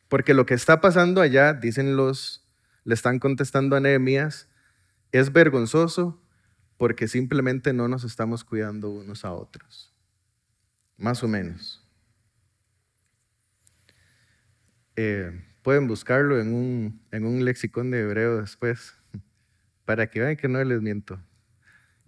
Porque 0.08 0.34
lo 0.34 0.46
que 0.46 0.54
está 0.54 0.80
pasando 0.80 1.20
allá, 1.20 1.52
dicen 1.52 1.98
los, 1.98 2.48
le 2.86 2.94
están 2.94 3.20
contestando 3.20 3.76
a 3.76 3.82
Nehemías, 3.82 4.48
es 5.12 5.34
vergonzoso 5.34 6.24
porque 6.78 7.10
simplemente 7.10 7.74
no 7.74 7.90
nos 7.90 8.06
estamos 8.06 8.46
cuidando 8.46 8.90
unos 8.90 9.26
a 9.26 9.34
otros. 9.34 9.94
Más 10.96 11.22
o 11.22 11.28
menos. 11.28 11.86
Eh, 14.96 15.44
pueden 15.62 15.90
buscarlo 15.90 16.40
en 16.40 16.54
un, 16.54 17.02
en 17.12 17.26
un 17.26 17.44
lexicón 17.44 17.92
de 17.92 18.00
hebreo 18.00 18.40
después, 18.40 18.94
para 19.84 20.08
que 20.08 20.22
vean 20.22 20.38
que 20.38 20.48
no 20.48 20.64
les 20.64 20.82
miento. 20.82 21.20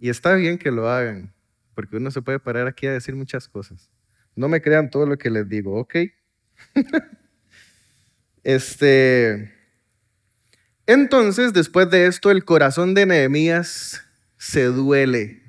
Y 0.00 0.08
está 0.08 0.36
bien 0.36 0.56
que 0.56 0.70
lo 0.70 0.88
hagan, 0.88 1.35
porque 1.76 1.98
uno 1.98 2.10
se 2.10 2.22
puede 2.22 2.40
parar 2.40 2.66
aquí 2.66 2.86
a 2.86 2.92
decir 2.92 3.14
muchas 3.14 3.48
cosas. 3.48 3.90
No 4.34 4.48
me 4.48 4.62
crean 4.62 4.88
todo 4.88 5.04
lo 5.04 5.18
que 5.18 5.28
les 5.28 5.46
digo, 5.46 5.78
¿ok? 5.78 5.94
este, 8.42 9.52
entonces, 10.86 11.52
después 11.52 11.90
de 11.90 12.06
esto, 12.06 12.30
el 12.30 12.46
corazón 12.46 12.94
de 12.94 13.04
Nehemías 13.04 14.02
se 14.38 14.64
duele, 14.64 15.42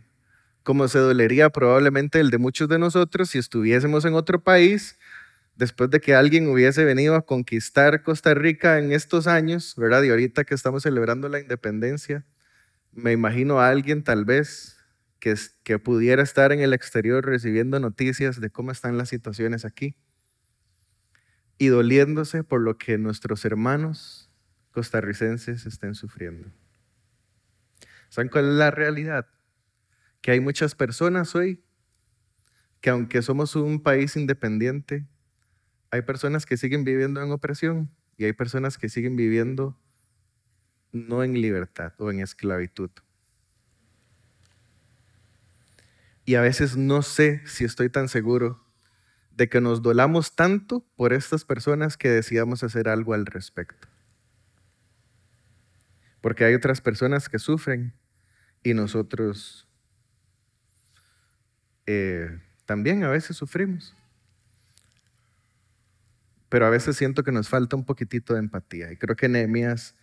como 0.63 0.89
se 0.89 1.00
dolería 1.00 1.50
probablemente 1.50 2.19
el 2.19 2.29
de 2.29 2.39
muchos 2.39 2.67
de 2.67 2.77
nosotros 2.77 3.29
si 3.29 3.38
estuviésemos 3.38 4.03
en 4.03 4.13
otro 4.13 4.43
país, 4.43 5.00
después 5.55 5.89
de 5.89 6.01
que 6.01 6.13
alguien 6.13 6.50
hubiese 6.50 6.84
venido 6.84 7.15
a 7.15 7.25
conquistar 7.25 8.03
Costa 8.03 8.34
Rica 8.34 8.79
en 8.79 8.91
estos 8.91 9.27
años, 9.27 9.75
¿verdad? 9.77 10.03
Y 10.03 10.10
ahorita 10.10 10.43
que 10.43 10.55
estamos 10.55 10.84
celebrando 10.84 11.29
la 11.29 11.39
independencia, 11.39 12.25
me 12.91 13.13
imagino 13.13 13.62
a 13.62 13.69
alguien 13.69 14.03
tal 14.03 14.25
vez 14.25 14.76
que, 15.19 15.79
pudiera 15.79 16.24
estar 16.24 16.51
en 16.51 16.59
el 16.59 16.74
exterior 16.74 17.25
recibiendo 17.25 17.79
noticias 17.79 18.39
de 18.39 18.50
cómo 18.50 18.71
están 18.71 18.97
las 18.97 19.09
situaciones 19.09 19.65
aquí 19.65 19.95
y 21.57 21.67
doliéndose 21.67 22.43
por 22.43 22.62
lo 22.62 22.77
que 22.77 22.97
nuestros 22.97 23.43
hermanos 23.45 24.29
costarricenses 24.71 25.65
estén 25.65 25.95
sufriendo. 25.95 26.51
¿Saben 28.09 28.29
cuál 28.29 28.50
es 28.50 28.53
la 28.53 28.71
realidad? 28.71 29.27
Que 30.21 30.31
hay 30.31 30.39
muchas 30.39 30.75
personas 30.75 31.36
hoy 31.36 31.63
que 32.79 32.91
aunque 32.91 33.21
somos 33.21 33.55
un 33.55 33.81
país 33.81 34.15
independiente, 34.15 35.07
hay 35.89 36.03
personas 36.03 36.45
que 36.45 36.57
siguen 36.57 36.83
viviendo 36.83 37.21
en 37.21 37.31
opresión 37.31 37.89
y 38.17 38.25
hay 38.25 38.33
personas 38.33 38.77
que 38.77 38.89
siguen 38.89 39.15
viviendo 39.15 39.79
no 40.91 41.24
en 41.24 41.33
libertad 41.33 41.93
o 41.97 42.12
en 42.12 42.19
esclavitud. 42.19 42.91
Y 46.27 46.36
a 46.36 46.41
veces 46.41 46.75
no 46.75 47.03
sé 47.03 47.41
si 47.46 47.63
estoy 47.63 47.89
tan 47.89 48.10
seguro 48.10 48.62
de 49.31 49.48
que 49.48 49.62
nos 49.62 49.81
dolamos 49.81 50.36
tanto 50.36 50.86
por 50.98 51.13
estas 51.13 51.46
personas 51.46 51.96
que 51.96 52.10
decidamos 52.10 52.65
hacer 52.65 52.89
algo 52.89 53.13
al 53.13 53.25
respecto. 53.25 53.88
Porque 56.19 56.43
hay 56.43 56.53
otras 56.53 56.81
personas 56.81 57.29
que 57.29 57.39
sufren 57.39 57.93
y 58.62 58.74
nosotros 58.74 59.69
eh, 61.86 62.41
también 62.65 63.05
a 63.05 63.10
veces 63.10 63.38
sufrimos. 63.38 63.96
Pero 66.50 66.65
a 66.65 66.69
veces 66.69 66.98
siento 66.98 67.24
que 67.24 67.31
nos 67.31 67.48
falta 67.48 67.77
un 67.77 67.86
poquitito 67.86 68.34
de 68.34 68.39
empatía 68.39 68.91
y 68.91 68.98
creo 68.98 69.15
que 69.15 69.29
Nehemías 69.29 69.96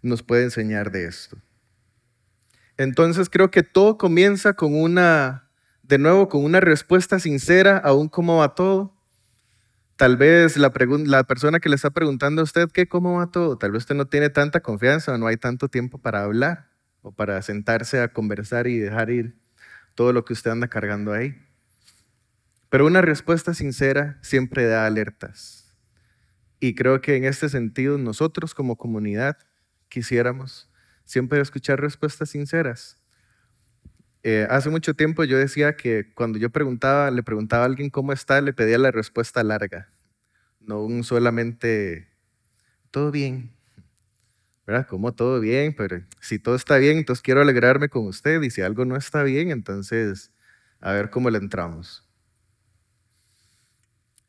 nos 0.00 0.22
puede 0.22 0.44
enseñar 0.44 0.92
de 0.92 1.06
esto. 1.06 1.38
Entonces 2.76 3.28
creo 3.28 3.50
que 3.50 3.64
todo 3.64 3.98
comienza 3.98 4.52
con 4.52 4.80
una, 4.80 5.48
de 5.82 5.98
nuevo, 5.98 6.28
con 6.28 6.44
una 6.44 6.60
respuesta 6.60 7.18
sincera 7.18 7.76
aún 7.78 8.08
cómo 8.08 8.38
va 8.38 8.54
todo. 8.54 8.96
Tal 9.96 10.16
vez 10.16 10.56
la, 10.56 10.72
persona 10.72 11.60
que 11.60 11.68
le 11.68 11.76
está 11.76 11.90
preguntando 11.90 12.40
a 12.40 12.44
usted 12.44 12.70
que 12.70 12.88
cómo 12.88 13.18
va 13.18 13.30
todo, 13.30 13.58
tal 13.58 13.72
vez 13.72 13.82
usted 13.82 13.94
no 13.94 14.06
tiene 14.06 14.30
tanta 14.30 14.60
confianza 14.60 15.14
o 15.14 15.18
no 15.18 15.26
hay 15.26 15.36
tanto 15.36 15.68
tiempo 15.68 15.98
para 15.98 16.24
hablar 16.24 16.70
o 17.02 17.12
para 17.12 17.40
sentarse 17.42 18.00
a 18.00 18.12
conversar 18.12 18.66
y 18.66 18.78
dejar 18.78 19.10
ir 19.10 19.36
todo 19.94 20.12
lo 20.12 20.24
que 20.24 20.32
usted 20.32 20.50
anda 20.50 20.68
cargando 20.68 21.12
ahí. 21.12 21.36
Pero 22.68 22.86
una 22.86 23.02
respuesta 23.02 23.54
sincera 23.54 24.18
siempre 24.22 24.64
da 24.64 24.86
alertas. 24.86 25.74
Y 26.58 26.74
creo 26.74 27.00
que 27.00 27.16
en 27.16 27.24
este 27.24 27.48
sentido 27.48 27.98
nosotros 27.98 28.54
como 28.54 28.76
comunidad 28.76 29.36
quisiéramos 29.88 30.70
siempre 31.04 31.40
escuchar 31.40 31.80
respuestas 31.80 32.30
sinceras. 32.30 33.01
Eh, 34.24 34.46
hace 34.48 34.70
mucho 34.70 34.94
tiempo 34.94 35.24
yo 35.24 35.36
decía 35.36 35.76
que 35.76 36.12
cuando 36.14 36.38
yo 36.38 36.50
preguntaba, 36.50 37.10
le 37.10 37.22
preguntaba 37.24 37.64
a 37.64 37.66
alguien 37.66 37.90
cómo 37.90 38.12
está, 38.12 38.40
le 38.40 38.52
pedía 38.52 38.78
la 38.78 38.92
respuesta 38.92 39.42
larga, 39.42 39.88
no 40.60 40.82
un 40.84 41.02
solamente 41.02 42.08
todo 42.92 43.10
bien, 43.10 43.50
¿verdad? 44.64 44.86
Como 44.86 45.12
todo 45.12 45.40
bien, 45.40 45.74
pero 45.76 46.02
si 46.20 46.38
todo 46.38 46.54
está 46.54 46.76
bien, 46.78 46.98
entonces 46.98 47.22
quiero 47.22 47.40
alegrarme 47.42 47.88
con 47.88 48.06
usted 48.06 48.42
y 48.42 48.50
si 48.50 48.62
algo 48.62 48.84
no 48.84 48.96
está 48.96 49.24
bien, 49.24 49.50
entonces 49.50 50.30
a 50.80 50.92
ver 50.92 51.10
cómo 51.10 51.28
le 51.28 51.38
entramos. 51.38 52.08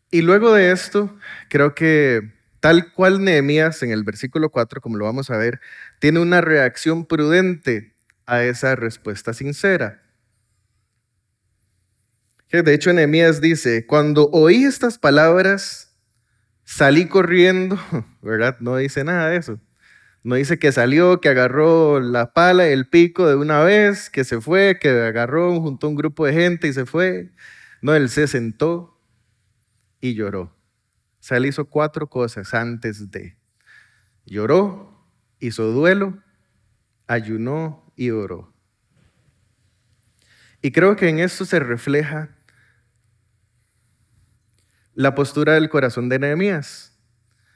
Y 0.09 0.21
luego 0.21 0.53
de 0.53 0.71
esto, 0.71 1.15
creo 1.49 1.75
que 1.75 2.33
tal 2.59 2.93
cual 2.93 3.23
Nehemías 3.23 3.83
en 3.83 3.91
el 3.91 4.03
versículo 4.03 4.49
4, 4.49 4.81
como 4.81 4.97
lo 4.97 5.05
vamos 5.05 5.29
a 5.29 5.37
ver, 5.37 5.59
tiene 5.99 6.19
una 6.19 6.41
reacción 6.41 7.05
prudente 7.05 7.92
a 8.25 8.43
esa 8.43 8.75
respuesta 8.75 9.33
sincera. 9.33 10.01
De 12.61 12.73
hecho, 12.73 12.93
Nehemías 12.93 13.41
dice, 13.41 13.87
cuando 13.87 14.29
oí 14.29 14.63
estas 14.63 14.99
palabras, 14.99 15.97
salí 16.63 17.07
corriendo, 17.07 17.79
¿verdad? 18.21 18.57
No 18.59 18.77
dice 18.77 19.03
nada 19.03 19.29
de 19.29 19.37
eso. 19.37 19.59
No 20.23 20.35
dice 20.35 20.59
que 20.59 20.71
salió, 20.71 21.19
que 21.19 21.29
agarró 21.29 21.99
la 21.99 22.31
pala 22.31 22.67
el 22.67 22.87
pico 22.87 23.27
de 23.27 23.35
una 23.35 23.63
vez, 23.63 24.11
que 24.11 24.23
se 24.23 24.39
fue, 24.39 24.77
que 24.79 24.89
agarró, 24.89 25.59
juntó 25.59 25.89
un 25.89 25.95
grupo 25.95 26.27
de 26.27 26.33
gente 26.33 26.67
y 26.67 26.73
se 26.73 26.85
fue. 26.85 27.31
No, 27.81 27.95
él 27.95 28.07
se 28.07 28.27
sentó 28.27 29.01
y 29.99 30.13
lloró. 30.13 30.43
O 30.43 31.25
sea, 31.25 31.37
él 31.37 31.47
hizo 31.47 31.65
cuatro 31.65 32.07
cosas 32.07 32.53
antes 32.53 33.09
de. 33.09 33.35
Lloró, 34.25 35.09
hizo 35.39 35.71
duelo, 35.71 36.21
ayunó 37.13 37.91
y 37.95 38.09
oró. 38.09 38.53
Y 40.61 40.71
creo 40.71 40.95
que 40.95 41.09
en 41.09 41.19
esto 41.19 41.45
se 41.45 41.59
refleja 41.59 42.35
la 44.95 45.15
postura 45.15 45.53
del 45.53 45.69
corazón 45.69 46.09
de 46.09 46.19
Nehemías, 46.19 46.97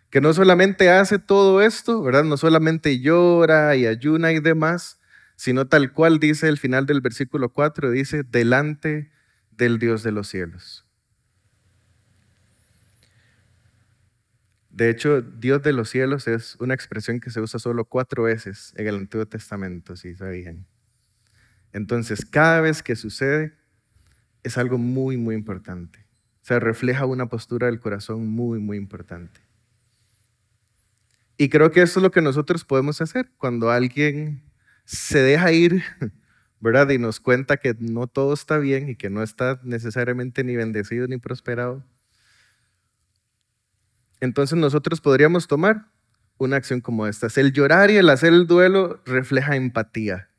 que 0.09 0.21
no 0.21 0.33
solamente 0.33 0.89
hace 0.89 1.19
todo 1.19 1.61
esto, 1.61 2.01
¿verdad? 2.01 2.23
No 2.23 2.37
solamente 2.37 2.99
llora 2.99 3.75
y 3.75 3.85
ayuna 3.85 4.31
y 4.31 4.39
demás, 4.39 4.99
sino 5.35 5.67
tal 5.67 5.93
cual 5.93 6.19
dice 6.19 6.47
el 6.47 6.57
final 6.57 6.85
del 6.85 7.01
versículo 7.01 7.49
4, 7.49 7.91
dice, 7.91 8.23
delante 8.23 9.11
del 9.51 9.79
Dios 9.79 10.03
de 10.03 10.11
los 10.11 10.27
cielos. 10.27 10.86
De 14.77 14.91
hecho, 14.91 15.23
Dios 15.23 15.63
de 15.63 15.73
los 15.73 15.89
cielos 15.89 16.27
es 16.27 16.55
una 16.59 16.75
expresión 16.75 17.19
que 17.19 17.31
se 17.31 17.41
usa 17.41 17.59
solo 17.59 17.85
cuatro 17.85 18.21
veces 18.21 18.75
en 18.77 18.85
el 18.85 18.97
Antiguo 18.97 19.25
Testamento, 19.25 19.95
si 19.95 20.13
sabían. 20.13 20.67
Entonces, 21.73 22.23
cada 22.23 22.61
vez 22.61 22.83
que 22.83 22.95
sucede, 22.95 23.57
es 24.43 24.55
algo 24.55 24.77
muy, 24.77 25.17
muy 25.17 25.33
importante. 25.33 26.05
O 26.43 26.45
sea, 26.45 26.59
refleja 26.59 27.07
una 27.07 27.25
postura 27.25 27.65
del 27.65 27.79
corazón 27.79 28.27
muy, 28.27 28.59
muy 28.59 28.77
importante. 28.77 29.41
Y 31.37 31.49
creo 31.49 31.71
que 31.71 31.81
eso 31.81 31.99
es 31.99 32.03
lo 32.03 32.11
que 32.11 32.21
nosotros 32.21 32.63
podemos 32.63 33.01
hacer 33.01 33.31
cuando 33.37 33.71
alguien 33.71 34.43
se 34.85 35.17
deja 35.17 35.51
ir, 35.53 35.81
¿verdad? 36.59 36.87
Y 36.91 36.99
nos 36.99 37.19
cuenta 37.19 37.57
que 37.57 37.75
no 37.79 38.05
todo 38.05 38.31
está 38.31 38.59
bien 38.59 38.89
y 38.89 38.95
que 38.95 39.09
no 39.09 39.23
está 39.23 39.59
necesariamente 39.63 40.43
ni 40.43 40.55
bendecido 40.55 41.07
ni 41.07 41.17
prosperado 41.17 41.83
entonces 44.19 44.57
nosotros 44.57 45.01
podríamos 45.01 45.47
tomar 45.47 45.87
una 46.37 46.57
acción 46.57 46.81
como 46.81 47.07
esta. 47.07 47.27
El 47.35 47.51
llorar 47.51 47.91
y 47.91 47.97
el 47.97 48.09
hacer 48.09 48.33
el 48.33 48.47
duelo 48.47 49.01
refleja 49.05 49.55
empatía. 49.55 50.29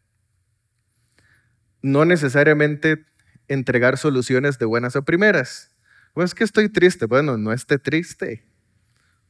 No 1.83 2.05
necesariamente 2.05 3.05
entregar 3.47 3.99
soluciones 3.99 4.59
de 4.59 4.67
buenas 4.67 4.97
a 4.97 5.03
primeras. 5.03 5.71
Pues 6.13 6.31
es 6.31 6.35
que 6.35 6.45
estoy 6.45 6.69
triste. 6.69 7.07
Bueno, 7.07 7.37
no 7.37 7.53
esté 7.53 7.79
triste. 7.79 8.45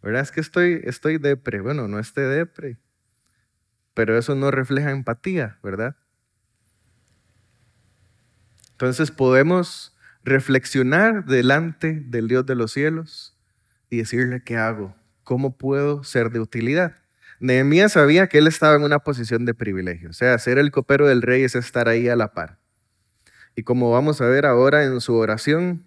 ¿Verdad? 0.02 0.22
Es 0.22 0.32
que 0.32 0.40
estoy, 0.40 0.80
estoy 0.84 1.18
depre. 1.18 1.60
Bueno, 1.60 1.88
no 1.88 1.98
esté 1.98 2.22
depre. 2.22 2.78
Pero 3.94 4.16
eso 4.16 4.34
no 4.34 4.50
refleja 4.50 4.90
empatía, 4.90 5.58
¿verdad? 5.62 5.96
Entonces 8.72 9.10
podemos 9.10 9.96
reflexionar 10.22 11.24
delante 11.24 12.00
del 12.06 12.28
Dios 12.28 12.46
de 12.46 12.54
los 12.54 12.72
cielos 12.72 13.37
y 13.90 13.98
decirle 13.98 14.42
qué 14.44 14.56
hago, 14.56 14.94
cómo 15.24 15.56
puedo 15.56 16.04
ser 16.04 16.30
de 16.30 16.40
utilidad. 16.40 16.96
Nehemías 17.40 17.92
sabía 17.92 18.26
que 18.26 18.38
él 18.38 18.46
estaba 18.46 18.74
en 18.76 18.82
una 18.82 18.98
posición 18.98 19.44
de 19.44 19.54
privilegio, 19.54 20.10
o 20.10 20.12
sea, 20.12 20.38
ser 20.38 20.58
el 20.58 20.70
copero 20.70 21.06
del 21.06 21.22
rey 21.22 21.42
es 21.42 21.54
estar 21.54 21.88
ahí 21.88 22.08
a 22.08 22.16
la 22.16 22.32
par. 22.32 22.58
Y 23.54 23.62
como 23.62 23.90
vamos 23.90 24.20
a 24.20 24.26
ver 24.26 24.46
ahora 24.46 24.84
en 24.84 25.00
su 25.00 25.14
oración, 25.14 25.86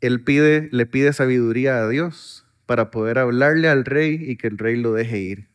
él 0.00 0.24
le 0.72 0.86
pide 0.86 1.12
sabiduría 1.12 1.78
a 1.78 1.88
Dios 1.88 2.46
para 2.66 2.90
poder 2.90 3.18
hablarle 3.18 3.68
al 3.68 3.84
rey 3.84 4.16
y 4.20 4.36
que 4.36 4.48
el 4.48 4.58
rey 4.58 4.76
lo 4.76 4.92
deje 4.92 5.18
ir. 5.18 5.48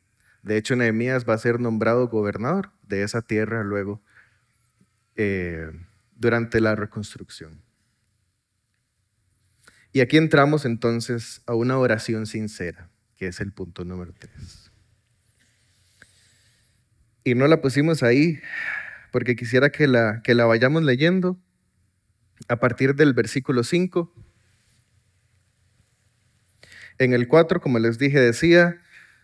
De 0.43 0.55
hecho, 0.55 0.75
Nehemías 0.75 1.27
va 1.27 1.33
a 1.33 1.37
ser 1.37 1.59
nombrado 1.59 2.07
gobernador 2.07 2.71
de 2.83 3.03
esa 3.03 3.21
tierra 3.21 3.63
luego 3.63 4.01
eh, 5.15 5.69
durante 6.15 6.61
la 6.61 6.75
reconstrucción. 6.75 7.61
Y 9.97 10.01
aquí 10.01 10.17
entramos 10.17 10.63
entonces 10.65 11.41
a 11.47 11.55
una 11.55 11.79
oración 11.79 12.27
sincera, 12.27 12.87
que 13.15 13.25
es 13.25 13.39
el 13.39 13.51
punto 13.51 13.83
número 13.83 14.13
tres. 14.13 14.69
Y 17.23 17.33
no 17.33 17.47
la 17.47 17.61
pusimos 17.61 18.03
ahí 18.03 18.39
porque 19.11 19.35
quisiera 19.35 19.71
que 19.71 19.87
la, 19.87 20.21
que 20.23 20.35
la 20.35 20.45
vayamos 20.45 20.83
leyendo 20.83 21.39
a 22.47 22.57
partir 22.57 22.93
del 22.93 23.15
versículo 23.15 23.63
5. 23.63 24.13
En 26.99 27.13
el 27.13 27.27
4, 27.27 27.59
como 27.59 27.79
les 27.79 27.97
dije, 27.97 28.19
decía, 28.19 28.79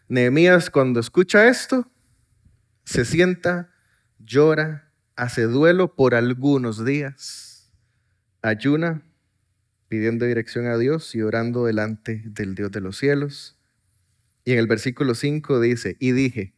Nehemías 0.07 0.71
cuando 0.71 0.99
escucha 0.99 1.49
esto, 1.49 1.87
se 2.83 3.05
sienta, 3.05 3.69
llora, 4.17 4.91
hace 5.15 5.43
duelo 5.43 5.95
por 5.95 6.15
algunos 6.15 6.83
días, 6.83 7.71
ayuna 8.41 9.03
pidiendo 9.93 10.25
dirección 10.25 10.65
a 10.65 10.75
Dios 10.75 11.13
y 11.13 11.21
orando 11.21 11.65
delante 11.65 12.23
del 12.25 12.55
Dios 12.55 12.71
de 12.71 12.81
los 12.81 12.97
cielos. 12.97 13.59
Y 14.43 14.53
en 14.53 14.57
el 14.57 14.65
versículo 14.65 15.13
5 15.13 15.59
dice, 15.59 15.97
y 15.99 16.13
dije, 16.13 16.55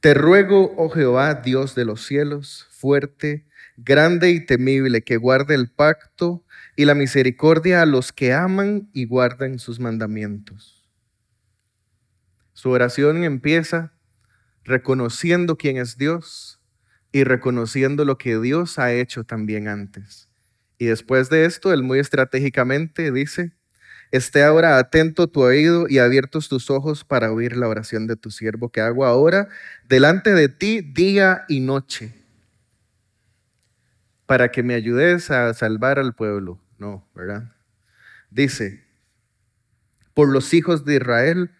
te 0.00 0.12
ruego, 0.12 0.74
oh 0.76 0.88
Jehová, 0.88 1.32
Dios 1.34 1.76
de 1.76 1.84
los 1.84 2.04
cielos, 2.04 2.66
fuerte, 2.72 3.46
grande 3.76 4.32
y 4.32 4.44
temible, 4.44 5.04
que 5.04 5.16
guarde 5.16 5.54
el 5.54 5.70
pacto 5.70 6.44
y 6.74 6.86
la 6.86 6.96
misericordia 6.96 7.82
a 7.82 7.86
los 7.86 8.10
que 8.10 8.32
aman 8.32 8.90
y 8.92 9.04
guardan 9.04 9.60
sus 9.60 9.78
mandamientos. 9.78 10.90
Su 12.52 12.70
oración 12.70 13.22
empieza 13.22 13.92
reconociendo 14.64 15.56
quién 15.56 15.76
es 15.76 15.96
Dios 15.98 16.60
y 17.12 17.22
reconociendo 17.22 18.04
lo 18.04 18.18
que 18.18 18.40
Dios 18.40 18.80
ha 18.80 18.92
hecho 18.92 19.22
también 19.22 19.68
antes. 19.68 20.31
Y 20.82 20.86
después 20.86 21.30
de 21.30 21.44
esto, 21.44 21.72
él 21.72 21.84
muy 21.84 22.00
estratégicamente 22.00 23.12
dice, 23.12 23.52
esté 24.10 24.42
ahora 24.42 24.78
atento 24.78 25.28
tu 25.28 25.42
oído 25.42 25.86
y 25.88 26.00
abiertos 26.00 26.48
tus 26.48 26.70
ojos 26.70 27.04
para 27.04 27.30
oír 27.30 27.56
la 27.56 27.68
oración 27.68 28.08
de 28.08 28.16
tu 28.16 28.32
siervo 28.32 28.70
que 28.72 28.80
hago 28.80 29.04
ahora 29.04 29.48
delante 29.88 30.34
de 30.34 30.48
ti 30.48 30.80
día 30.80 31.44
y 31.46 31.60
noche, 31.60 32.12
para 34.26 34.50
que 34.50 34.64
me 34.64 34.74
ayudes 34.74 35.30
a 35.30 35.54
salvar 35.54 36.00
al 36.00 36.16
pueblo. 36.16 36.60
No, 36.78 37.08
¿verdad? 37.14 37.52
Dice, 38.32 38.82
por 40.14 40.30
los 40.30 40.52
hijos 40.52 40.84
de 40.84 40.96
Israel, 40.96 41.52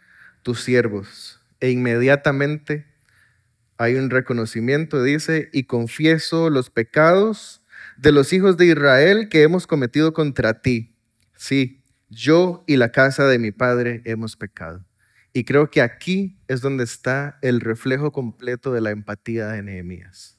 tus 0.43 0.65
siervos. 0.65 1.41
E 1.61 1.71
inmediatamente 1.71 2.87
hay 3.77 3.95
un 3.95 4.11
reconocimiento, 4.11 5.01
dice, 5.01 5.49
y 5.53 5.63
confieso 5.63 6.51
los 6.51 6.71
pecados 6.71 7.62
de 7.97 8.13
los 8.13 8.33
hijos 8.33 8.57
de 8.57 8.67
Israel 8.67 9.29
que 9.29 9.43
hemos 9.43 9.67
cometido 9.67 10.13
contra 10.13 10.61
ti. 10.61 10.95
Sí, 11.35 11.83
yo 12.09 12.65
y 12.67 12.77
la 12.77 12.93
casa 12.93 13.27
de 13.27 13.39
mi 13.39 13.53
padre 13.53 14.03
hemos 14.05 14.37
pecado. 14.37 14.85
Y 15.33 15.45
creo 15.45 15.71
que 15.71 15.81
aquí 15.81 16.39
es 16.47 16.61
donde 16.61 16.85
está 16.85 17.39
el 17.41 17.61
reflejo 17.61 18.13
completo 18.13 18.73
de 18.73 18.83
la 18.83 18.91
empatía 18.91 19.49
de 19.49 19.63
Nehemías. 19.63 20.39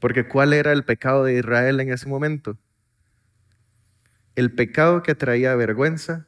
Porque 0.00 0.26
¿cuál 0.26 0.52
era 0.52 0.72
el 0.72 0.84
pecado 0.84 1.24
de 1.24 1.38
Israel 1.38 1.80
en 1.80 1.92
ese 1.92 2.08
momento? 2.08 2.58
El 4.34 4.52
pecado 4.52 5.02
que 5.02 5.14
traía 5.14 5.54
vergüenza 5.54 6.26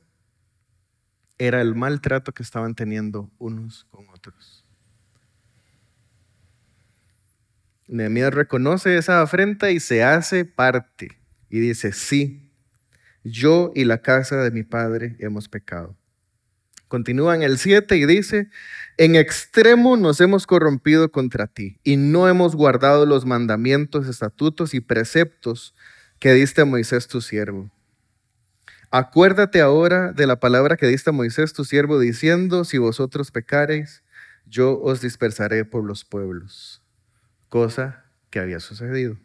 era 1.38 1.60
el 1.60 1.74
maltrato 1.74 2.32
que 2.32 2.42
estaban 2.42 2.74
teniendo 2.74 3.30
unos 3.38 3.84
con 3.90 4.08
otros. 4.08 4.65
Nehemías 7.88 8.34
reconoce 8.34 8.96
esa 8.96 9.22
afrenta 9.22 9.70
y 9.70 9.78
se 9.78 10.02
hace 10.02 10.44
parte 10.44 11.20
y 11.48 11.60
dice, 11.60 11.92
sí, 11.92 12.50
yo 13.22 13.70
y 13.74 13.84
la 13.84 14.02
casa 14.02 14.42
de 14.42 14.50
mi 14.50 14.64
padre 14.64 15.16
hemos 15.20 15.48
pecado. 15.48 15.96
Continúa 16.88 17.34
en 17.34 17.42
el 17.42 17.58
7 17.58 17.96
y 17.96 18.06
dice, 18.06 18.48
en 18.96 19.16
extremo 19.16 19.96
nos 19.96 20.20
hemos 20.20 20.46
corrompido 20.46 21.10
contra 21.10 21.46
ti 21.46 21.78
y 21.84 21.96
no 21.96 22.28
hemos 22.28 22.56
guardado 22.56 23.06
los 23.06 23.24
mandamientos, 23.24 24.08
estatutos 24.08 24.74
y 24.74 24.80
preceptos 24.80 25.74
que 26.18 26.32
diste 26.32 26.62
a 26.62 26.64
Moisés 26.64 27.06
tu 27.06 27.20
siervo. 27.20 27.70
Acuérdate 28.90 29.60
ahora 29.60 30.12
de 30.12 30.26
la 30.26 30.38
palabra 30.40 30.76
que 30.76 30.86
diste 30.86 31.10
a 31.10 31.12
Moisés 31.12 31.52
tu 31.52 31.64
siervo 31.64 31.98
diciendo, 31.98 32.64
si 32.64 32.78
vosotros 32.78 33.30
pecareis, 33.30 34.02
yo 34.46 34.80
os 34.80 35.00
dispersaré 35.00 35.64
por 35.64 35.84
los 35.84 36.04
pueblos 36.04 36.82
cosa 37.48 38.04
que 38.30 38.38
había 38.38 38.60
sucedido. 38.60 39.18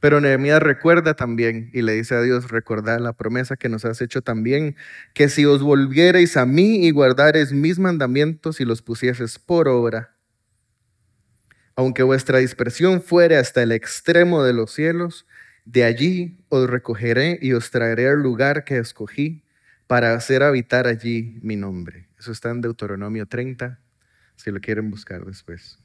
Pero 0.00 0.20
Nehemías 0.20 0.62
recuerda 0.62 1.14
también 1.14 1.70
y 1.72 1.82
le 1.82 1.94
dice 1.94 2.14
a 2.14 2.22
Dios, 2.22 2.50
recordad 2.50 3.00
la 3.00 3.14
promesa 3.14 3.56
que 3.56 3.68
nos 3.68 3.84
has 3.84 4.00
hecho 4.00 4.22
también, 4.22 4.76
que 5.12 5.28
si 5.28 5.44
os 5.44 5.62
volviereis 5.62 6.36
a 6.36 6.46
mí 6.46 6.86
y 6.86 6.90
guardareis 6.90 7.52
mis 7.52 7.78
mandamientos 7.78 8.60
y 8.60 8.64
los 8.64 8.80
pusieses 8.80 9.38
por 9.38 9.66
obra, 9.66 10.14
aunque 11.74 12.02
vuestra 12.02 12.38
dispersión 12.38 13.02
fuere 13.02 13.36
hasta 13.36 13.62
el 13.62 13.72
extremo 13.72 14.44
de 14.44 14.52
los 14.52 14.72
cielos, 14.72 15.26
de 15.64 15.84
allí 15.84 16.38
os 16.48 16.68
recogeré 16.68 17.38
y 17.42 17.52
os 17.52 17.70
traeré 17.70 18.08
al 18.08 18.22
lugar 18.22 18.64
que 18.64 18.78
escogí 18.78 19.44
para 19.86 20.14
hacer 20.14 20.42
habitar 20.42 20.86
allí 20.86 21.38
mi 21.42 21.56
nombre. 21.56 22.08
Eso 22.18 22.32
está 22.32 22.50
en 22.50 22.60
Deuteronomio 22.60 23.26
30, 23.26 23.80
si 24.36 24.50
lo 24.50 24.60
quieren 24.60 24.90
buscar 24.90 25.24
después. 25.24 25.78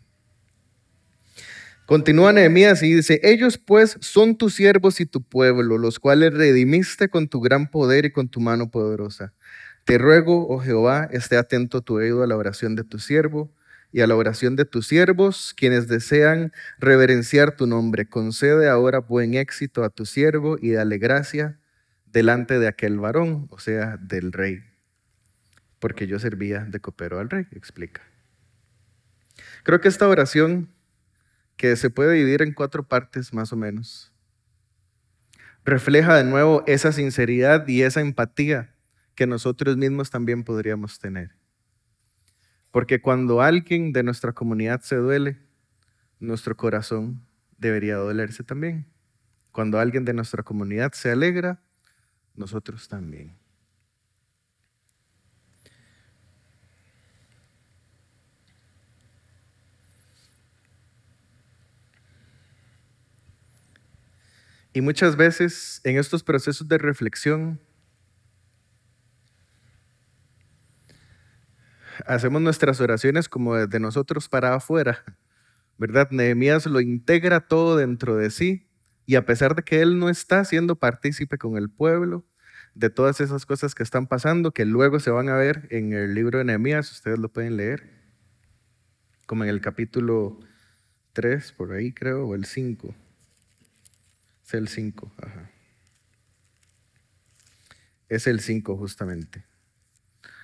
Continúa 1.85 2.31
Nehemías 2.31 2.81
y 2.81 2.93
dice, 2.93 3.19
ellos 3.23 3.57
pues 3.57 3.97
son 3.99 4.37
tus 4.37 4.55
siervos 4.55 5.01
y 5.01 5.05
tu 5.05 5.21
pueblo, 5.21 5.77
los 5.77 5.99
cuales 5.99 6.33
redimiste 6.33 7.09
con 7.09 7.27
tu 7.27 7.41
gran 7.41 7.69
poder 7.69 8.05
y 8.05 8.11
con 8.11 8.29
tu 8.29 8.39
mano 8.39 8.71
poderosa. 8.71 9.33
Te 9.83 9.97
ruego, 9.97 10.47
oh 10.47 10.59
Jehová, 10.59 11.09
esté 11.11 11.35
atento 11.35 11.81
tu 11.81 11.95
oído 11.95 12.23
a 12.23 12.27
la 12.27 12.37
oración 12.37 12.75
de 12.75 12.85
tu 12.85 12.99
siervo 12.99 13.51
y 13.91 13.99
a 13.99 14.07
la 14.07 14.15
oración 14.15 14.55
de 14.55 14.63
tus 14.63 14.87
siervos, 14.87 15.53
quienes 15.55 15.87
desean 15.87 16.53
reverenciar 16.79 17.55
tu 17.57 17.67
nombre. 17.67 18.07
Concede 18.07 18.69
ahora 18.69 18.99
buen 18.99 19.33
éxito 19.33 19.83
a 19.83 19.89
tu 19.89 20.05
siervo 20.05 20.57
y 20.59 20.71
dale 20.71 20.97
gracia 20.97 21.59
delante 22.05 22.59
de 22.59 22.67
aquel 22.67 22.99
varón, 22.99 23.47
o 23.49 23.59
sea, 23.59 23.97
del 23.97 24.31
rey, 24.31 24.61
porque 25.79 26.07
yo 26.07 26.17
servía 26.17 26.59
de 26.61 26.79
copero 26.79 27.19
al 27.19 27.29
rey, 27.29 27.45
explica. 27.51 28.01
Creo 29.63 29.81
que 29.81 29.89
esta 29.89 30.07
oración, 30.07 30.69
que 31.63 31.77
se 31.77 31.89
puede 31.89 32.15
dividir 32.15 32.41
en 32.41 32.51
cuatro 32.51 32.89
partes 32.89 33.33
más 33.33 33.53
o 33.53 33.55
menos, 33.55 34.11
refleja 35.63 36.17
de 36.17 36.25
nuevo 36.25 36.61
esa 36.67 36.91
sinceridad 36.91 37.65
y 37.69 37.83
esa 37.83 38.01
empatía 38.01 38.75
que 39.15 39.27
nosotros 39.27 39.77
mismos 39.77 40.09
también 40.09 40.43
podríamos 40.43 40.99
tener. 40.99 41.37
Porque 42.69 43.01
cuando 43.01 43.41
alguien 43.41 43.93
de 43.93 44.03
nuestra 44.03 44.33
comunidad 44.33 44.81
se 44.81 44.97
duele, 44.97 45.39
nuestro 46.19 46.57
corazón 46.57 47.25
debería 47.57 47.95
dolerse 47.95 48.43
también. 48.43 48.85
Cuando 49.53 49.79
alguien 49.79 50.03
de 50.03 50.11
nuestra 50.11 50.43
comunidad 50.43 50.91
se 50.91 51.11
alegra, 51.11 51.63
nosotros 52.35 52.89
también. 52.89 53.37
Y 64.73 64.81
muchas 64.81 65.15
veces 65.15 65.81
en 65.83 65.97
estos 65.97 66.23
procesos 66.23 66.67
de 66.67 66.79
reflexión 66.79 67.59
hacemos 72.07 72.41
nuestras 72.41 72.81
oraciones 72.81 73.29
como 73.29 73.55
de 73.55 73.79
nosotros 73.79 74.27
para 74.27 74.55
afuera, 74.55 75.03
¿verdad? 75.77 76.09
Nehemías 76.09 76.65
lo 76.65 76.81
integra 76.81 77.41
todo 77.41 77.77
dentro 77.77 78.15
de 78.15 78.31
sí 78.31 78.67
y 79.05 79.13
a 79.15 79.25
pesar 79.27 79.55
de 79.55 79.61
que 79.61 79.81
él 79.81 79.99
no 79.99 80.09
está 80.09 80.43
siendo 80.43 80.75
partícipe 80.75 81.37
con 81.37 81.55
el 81.55 81.69
pueblo 81.69 82.25
de 82.73 82.89
todas 82.89 83.21
esas 83.21 83.45
cosas 83.45 83.75
que 83.75 83.83
están 83.83 84.07
pasando, 84.07 84.51
que 84.51 84.65
luego 84.65 84.99
se 84.99 85.11
van 85.11 85.29
a 85.29 85.35
ver 85.35 85.67
en 85.69 85.93
el 85.93 86.15
libro 86.15 86.39
de 86.39 86.45
Nehemías, 86.45 86.91
ustedes 86.91 87.19
lo 87.19 87.29
pueden 87.29 87.57
leer, 87.57 87.91
como 89.27 89.43
en 89.43 89.51
el 89.51 89.61
capítulo 89.61 90.39
3, 91.13 91.51
por 91.51 91.73
ahí 91.73 91.93
creo, 91.93 92.25
o 92.25 92.33
el 92.33 92.45
5. 92.45 92.95
Es 94.45 94.53
el 94.53 94.67
5, 94.67 95.11
ajá. 95.17 95.51
Es 98.09 98.27
el 98.27 98.39
5 98.39 98.77
justamente. 98.77 99.45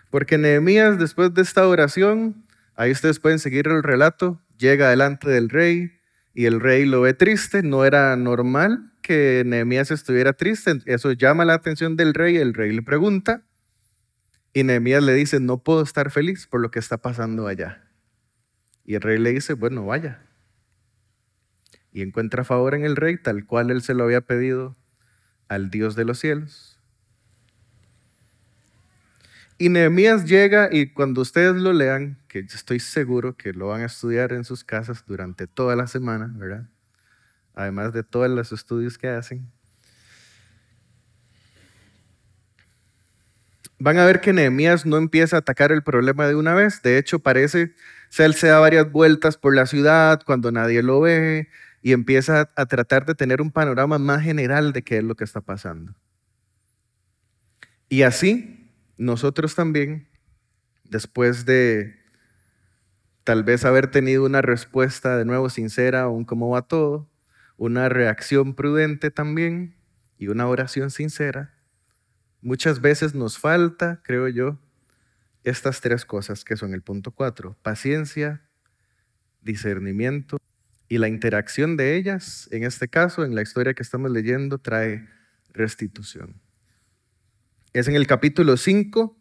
Porque 0.09 0.37
Nehemías, 0.37 0.97
después 0.97 1.33
de 1.33 1.41
esta 1.41 1.67
oración, 1.67 2.45
ahí 2.75 2.91
ustedes 2.91 3.19
pueden 3.19 3.39
seguir 3.39 3.67
el 3.67 3.83
relato, 3.83 4.41
llega 4.57 4.89
delante 4.89 5.29
del 5.29 5.49
rey 5.49 5.91
y 6.33 6.45
el 6.45 6.59
rey 6.59 6.85
lo 6.85 7.01
ve 7.01 7.13
triste. 7.13 7.61
No 7.61 7.85
era 7.85 8.15
normal 8.15 8.91
que 9.01 9.43
Nehemías 9.45 9.91
estuviera 9.91 10.33
triste. 10.33 10.79
Eso 10.85 11.11
llama 11.11 11.45
la 11.45 11.53
atención 11.53 11.95
del 11.95 12.13
rey. 12.13 12.37
El 12.37 12.53
rey 12.53 12.71
le 12.71 12.81
pregunta 12.81 13.43
y 14.53 14.63
Nehemías 14.63 15.03
le 15.03 15.13
dice, 15.13 15.39
no 15.39 15.63
puedo 15.63 15.81
estar 15.81 16.11
feliz 16.11 16.47
por 16.47 16.61
lo 16.61 16.71
que 16.71 16.79
está 16.79 16.97
pasando 16.97 17.47
allá. 17.47 17.83
Y 18.83 18.95
el 18.95 19.01
rey 19.01 19.19
le 19.19 19.31
dice, 19.31 19.53
bueno, 19.53 19.85
vaya. 19.85 20.25
Y 21.91 22.01
encuentra 22.01 22.43
favor 22.43 22.75
en 22.75 22.85
el 22.85 22.95
rey, 22.95 23.17
tal 23.17 23.45
cual 23.45 23.71
él 23.71 23.81
se 23.81 23.93
lo 23.93 24.03
había 24.03 24.21
pedido 24.21 24.75
al 25.47 25.69
Dios 25.69 25.95
de 25.95 26.05
los 26.05 26.19
cielos. 26.19 26.79
Y 29.61 29.67
Nehemías 29.67 30.23
llega 30.23 30.69
y 30.71 30.93
cuando 30.93 31.21
ustedes 31.21 31.55
lo 31.55 31.73
lean, 31.73 32.17
que 32.29 32.39
estoy 32.39 32.79
seguro 32.79 33.35
que 33.35 33.51
lo 33.51 33.67
van 33.67 33.81
a 33.81 33.87
estudiar 33.87 34.31
en 34.31 34.45
sus 34.45 34.63
casas 34.63 35.03
durante 35.05 35.47
toda 35.47 35.75
la 35.75 35.85
semana, 35.87 36.31
¿verdad? 36.33 36.69
Además 37.55 37.91
de 37.91 38.03
todos 38.03 38.29
los 38.29 38.53
estudios 38.53 38.97
que 38.97 39.09
hacen. 39.09 39.51
Van 43.79 43.97
a 43.97 44.05
ver 44.05 44.21
que 44.21 44.31
Nehemías 44.31 44.85
no 44.85 44.95
empieza 44.95 45.35
a 45.35 45.39
atacar 45.39 45.73
el 45.73 45.83
problema 45.83 46.25
de 46.25 46.35
una 46.35 46.53
vez. 46.53 46.81
De 46.81 46.97
hecho, 46.97 47.19
parece, 47.19 47.73
que 48.15 48.23
él 48.23 48.35
se 48.35 48.47
da 48.47 48.59
varias 48.59 48.89
vueltas 48.89 49.35
por 49.35 49.53
la 49.53 49.65
ciudad 49.65 50.21
cuando 50.25 50.53
nadie 50.53 50.83
lo 50.83 51.01
ve 51.01 51.49
y 51.81 51.93
empieza 51.93 52.49
a 52.55 52.65
tratar 52.65 53.05
de 53.05 53.15
tener 53.15 53.41
un 53.41 53.51
panorama 53.51 53.97
más 53.97 54.21
general 54.21 54.73
de 54.73 54.83
qué 54.83 54.97
es 54.97 55.03
lo 55.03 55.15
que 55.15 55.23
está 55.23 55.41
pasando. 55.41 55.95
Y 57.87 58.03
así, 58.03 58.71
nosotros 58.97 59.55
también, 59.55 60.07
después 60.83 61.45
de 61.45 61.95
tal 63.23 63.43
vez 63.43 63.65
haber 63.65 63.91
tenido 63.91 64.25
una 64.25 64.41
respuesta 64.41 65.17
de 65.17 65.25
nuevo 65.25 65.49
sincera 65.49 66.07
un 66.07 66.25
cómo 66.25 66.49
va 66.49 66.63
todo, 66.63 67.09
una 67.57 67.89
reacción 67.89 68.55
prudente 68.55 69.11
también 69.11 69.75
y 70.17 70.27
una 70.27 70.47
oración 70.47 70.91
sincera, 70.91 71.53
muchas 72.41 72.81
veces 72.81 73.15
nos 73.15 73.37
falta, 73.37 74.01
creo 74.03 74.27
yo, 74.27 74.59
estas 75.43 75.81
tres 75.81 76.05
cosas 76.05 76.43
que 76.43 76.57
son 76.57 76.73
el 76.73 76.81
punto 76.81 77.11
cuatro, 77.11 77.57
paciencia, 77.61 78.41
discernimiento 79.41 80.37
y 80.89 80.97
la 80.97 81.07
interacción 81.07 81.77
de 81.77 81.95
ellas, 81.95 82.49
en 82.51 82.63
este 82.63 82.87
caso, 82.87 83.23
en 83.23 83.35
la 83.35 83.43
historia 83.43 83.75
que 83.75 83.83
estamos 83.83 84.09
leyendo, 84.09 84.57
trae 84.57 85.07
restitución. 85.53 86.41
Es 87.73 87.87
en 87.87 87.95
el 87.95 88.07
capítulo 88.07 88.57
5, 88.57 89.15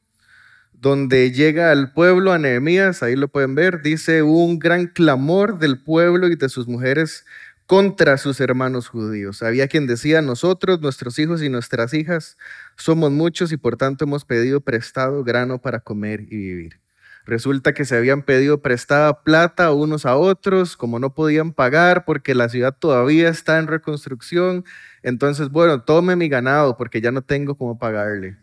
donde 0.73 1.31
llega 1.31 1.71
al 1.71 1.93
pueblo 1.93 2.33
a 2.33 2.39
Nehemías, 2.39 3.03
ahí 3.03 3.17
lo 3.17 3.29
pueden 3.29 3.55
ver, 3.55 3.83
dice 3.83 4.23
un 4.23 4.59
gran 4.59 4.87
clamor 4.87 5.59
del 5.59 5.83
pueblo 5.83 6.29
y 6.29 6.37
de 6.37 6.49
sus 6.49 6.67
mujeres 6.67 7.27
contra 7.67 8.17
sus 8.17 8.41
hermanos 8.41 8.89
judíos. 8.89 9.43
Había 9.43 9.69
quien 9.69 9.87
decía, 9.87 10.23
nosotros, 10.23 10.81
nuestros 10.81 11.19
hijos 11.19 11.43
y 11.43 11.51
nuestras 11.51 11.93
hijas, 11.93 12.39
somos 12.77 13.11
muchos 13.11 13.53
y 13.53 13.59
por 13.59 13.77
tanto 13.77 14.05
hemos 14.05 14.25
pedido 14.25 14.63
prestado 14.63 15.23
grano 15.23 15.61
para 15.61 15.81
comer 15.81 16.23
y 16.23 16.37
vivir. 16.37 16.81
Resulta 17.29 17.75
que 17.75 17.85
se 17.85 17.95
habían 17.95 18.23
pedido 18.23 18.63
prestada 18.63 19.23
plata 19.23 19.71
unos 19.73 20.07
a 20.07 20.17
otros, 20.17 20.79
como 20.79 20.99
no 20.99 21.13
podían 21.13 21.53
pagar 21.53 22.07
porque 22.07 22.35
la 22.35 22.49
ciudad 22.49 22.75
todavía 22.75 23.29
está 23.29 23.59
en 23.59 23.67
reconstrucción. 23.67 24.65
Entonces, 25.03 25.51
bueno, 25.51 25.83
tome 25.83 26.17
mi 26.17 26.31
ganado 26.31 26.79
porque 26.79 27.03
ya 27.03 27.13
no 27.13 27.21
tengo 27.21 27.55
cómo 27.55 27.79
pagarle. 27.79 28.39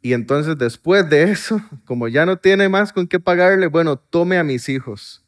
Y 0.00 0.14
entonces 0.14 0.56
después 0.56 1.10
de 1.10 1.24
eso, 1.24 1.60
como 1.84 2.08
ya 2.08 2.24
no 2.24 2.38
tiene 2.38 2.70
más 2.70 2.90
con 2.90 3.06
qué 3.06 3.20
pagarle, 3.20 3.66
bueno, 3.66 3.98
tome 3.98 4.38
a 4.38 4.44
mis 4.44 4.70
hijos. 4.70 5.22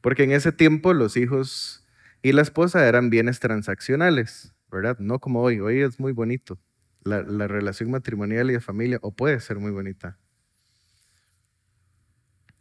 Porque 0.00 0.24
en 0.24 0.32
ese 0.32 0.50
tiempo 0.50 0.92
los 0.92 1.16
hijos 1.16 1.86
y 2.20 2.32
la 2.32 2.42
esposa 2.42 2.84
eran 2.84 3.10
bienes 3.10 3.38
transaccionales, 3.38 4.56
¿verdad? 4.72 4.98
No 4.98 5.20
como 5.20 5.40
hoy. 5.42 5.60
Hoy 5.60 5.82
es 5.82 6.00
muy 6.00 6.10
bonito. 6.10 6.58
La, 7.04 7.22
la 7.22 7.46
relación 7.46 7.92
matrimonial 7.92 8.50
y 8.50 8.54
de 8.54 8.60
familia, 8.60 8.98
o 9.02 9.14
puede 9.14 9.38
ser 9.38 9.60
muy 9.60 9.70
bonita. 9.70 10.18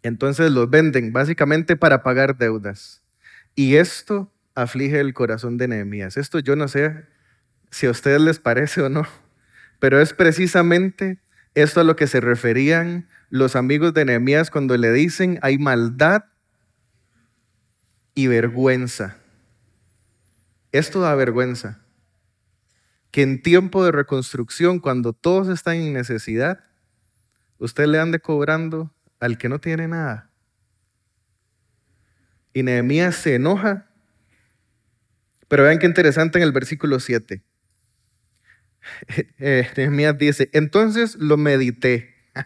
Entonces 0.05 0.51
los 0.51 0.69
venden 0.69 1.11
básicamente 1.13 1.75
para 1.75 2.03
pagar 2.03 2.37
deudas. 2.37 3.01
Y 3.55 3.77
esto 3.77 4.31
aflige 4.53 4.99
el 4.99 5.15
corazón 5.15 5.57
de 5.57 5.67
Nehemías. 5.67 6.15
Esto 6.15 6.37
yo 6.37 6.55
no 6.55 6.67
sé 6.67 7.05
si 7.71 7.87
a 7.87 7.89
ustedes 7.89 8.21
les 8.21 8.37
parece 8.37 8.83
o 8.83 8.89
no, 8.89 9.07
pero 9.79 9.99
es 9.99 10.13
precisamente 10.13 11.23
esto 11.55 11.81
a 11.81 11.83
lo 11.83 11.95
que 11.95 12.05
se 12.05 12.21
referían 12.21 13.09
los 13.31 13.55
amigos 13.55 13.95
de 13.95 14.05
Nehemías 14.05 14.51
cuando 14.51 14.77
le 14.77 14.91
dicen 14.91 15.39
hay 15.41 15.57
maldad 15.57 16.25
y 18.13 18.27
vergüenza. 18.27 19.17
Esto 20.71 21.01
da 21.01 21.15
vergüenza. 21.15 21.81
Que 23.09 23.23
en 23.23 23.41
tiempo 23.41 23.83
de 23.83 23.91
reconstrucción, 23.91 24.77
cuando 24.77 25.13
todos 25.13 25.47
están 25.47 25.77
en 25.77 25.93
necesidad, 25.93 26.59
usted 27.57 27.87
le 27.87 27.99
ande 27.99 28.19
cobrando 28.19 28.94
al 29.25 29.37
que 29.37 29.49
no 29.49 29.59
tiene 29.59 29.87
nada. 29.87 30.29
Y 32.53 32.63
Nehemías 32.63 33.15
se 33.15 33.35
enoja. 33.35 33.87
Pero 35.47 35.63
vean 35.63 35.79
qué 35.79 35.85
interesante 35.85 36.39
en 36.39 36.43
el 36.43 36.51
versículo 36.51 36.99
7. 36.99 37.43
Eh, 39.39 39.67
Nehemías 39.75 40.15
dice, 40.15 40.51
entonces 40.53 41.15
lo 41.15 41.37
medité, 41.37 42.13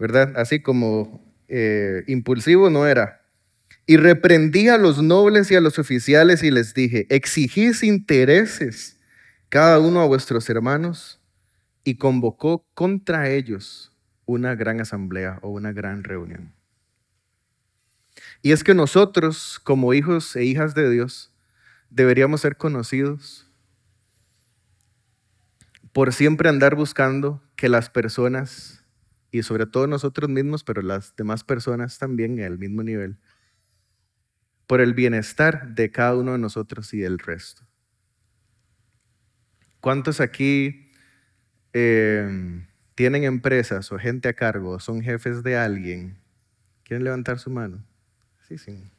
¿verdad? 0.00 0.36
Así 0.36 0.60
como 0.60 1.24
eh, 1.46 2.02
impulsivo 2.08 2.70
no 2.70 2.88
era. 2.88 3.22
Y 3.86 3.96
reprendí 3.96 4.68
a 4.68 4.78
los 4.78 5.00
nobles 5.00 5.52
y 5.52 5.54
a 5.54 5.60
los 5.60 5.78
oficiales 5.78 6.42
y 6.42 6.50
les 6.50 6.74
dije, 6.74 7.06
exigís 7.08 7.84
intereses 7.84 8.98
cada 9.48 9.78
uno 9.78 10.00
a 10.00 10.06
vuestros 10.06 10.50
hermanos 10.50 11.20
y 11.84 11.98
convocó 11.98 12.66
contra 12.74 13.30
ellos 13.30 13.93
una 14.26 14.54
gran 14.54 14.80
asamblea 14.80 15.38
o 15.42 15.50
una 15.50 15.72
gran 15.72 16.04
reunión. 16.04 16.52
Y 18.42 18.52
es 18.52 18.64
que 18.64 18.74
nosotros, 18.74 19.60
como 19.62 19.94
hijos 19.94 20.36
e 20.36 20.44
hijas 20.44 20.74
de 20.74 20.90
Dios, 20.90 21.32
deberíamos 21.90 22.40
ser 22.40 22.56
conocidos 22.56 23.46
por 25.92 26.12
siempre 26.12 26.48
andar 26.48 26.74
buscando 26.74 27.42
que 27.56 27.68
las 27.68 27.88
personas 27.88 28.84
y 29.30 29.42
sobre 29.42 29.66
todo 29.66 29.86
nosotros 29.86 30.28
mismos, 30.30 30.62
pero 30.62 30.82
las 30.82 31.16
demás 31.16 31.42
personas 31.42 31.98
también 31.98 32.40
al 32.40 32.58
mismo 32.58 32.82
nivel, 32.82 33.16
por 34.66 34.80
el 34.80 34.94
bienestar 34.94 35.74
de 35.74 35.90
cada 35.90 36.16
uno 36.16 36.32
de 36.32 36.38
nosotros 36.38 36.92
y 36.94 36.98
del 36.98 37.18
resto. 37.18 37.66
¿Cuántos 39.80 40.20
aquí 40.20 40.90
eh, 41.72 42.53
tienen 42.94 43.24
empresas 43.24 43.90
o 43.92 43.98
gente 43.98 44.28
a 44.28 44.34
cargo, 44.34 44.78
son 44.80 45.02
jefes 45.02 45.42
de 45.42 45.56
alguien? 45.56 46.18
¿Quieren 46.84 47.04
levantar 47.04 47.38
su 47.38 47.50
mano? 47.50 47.84
Sí, 48.48 48.58
sí. 48.58 48.90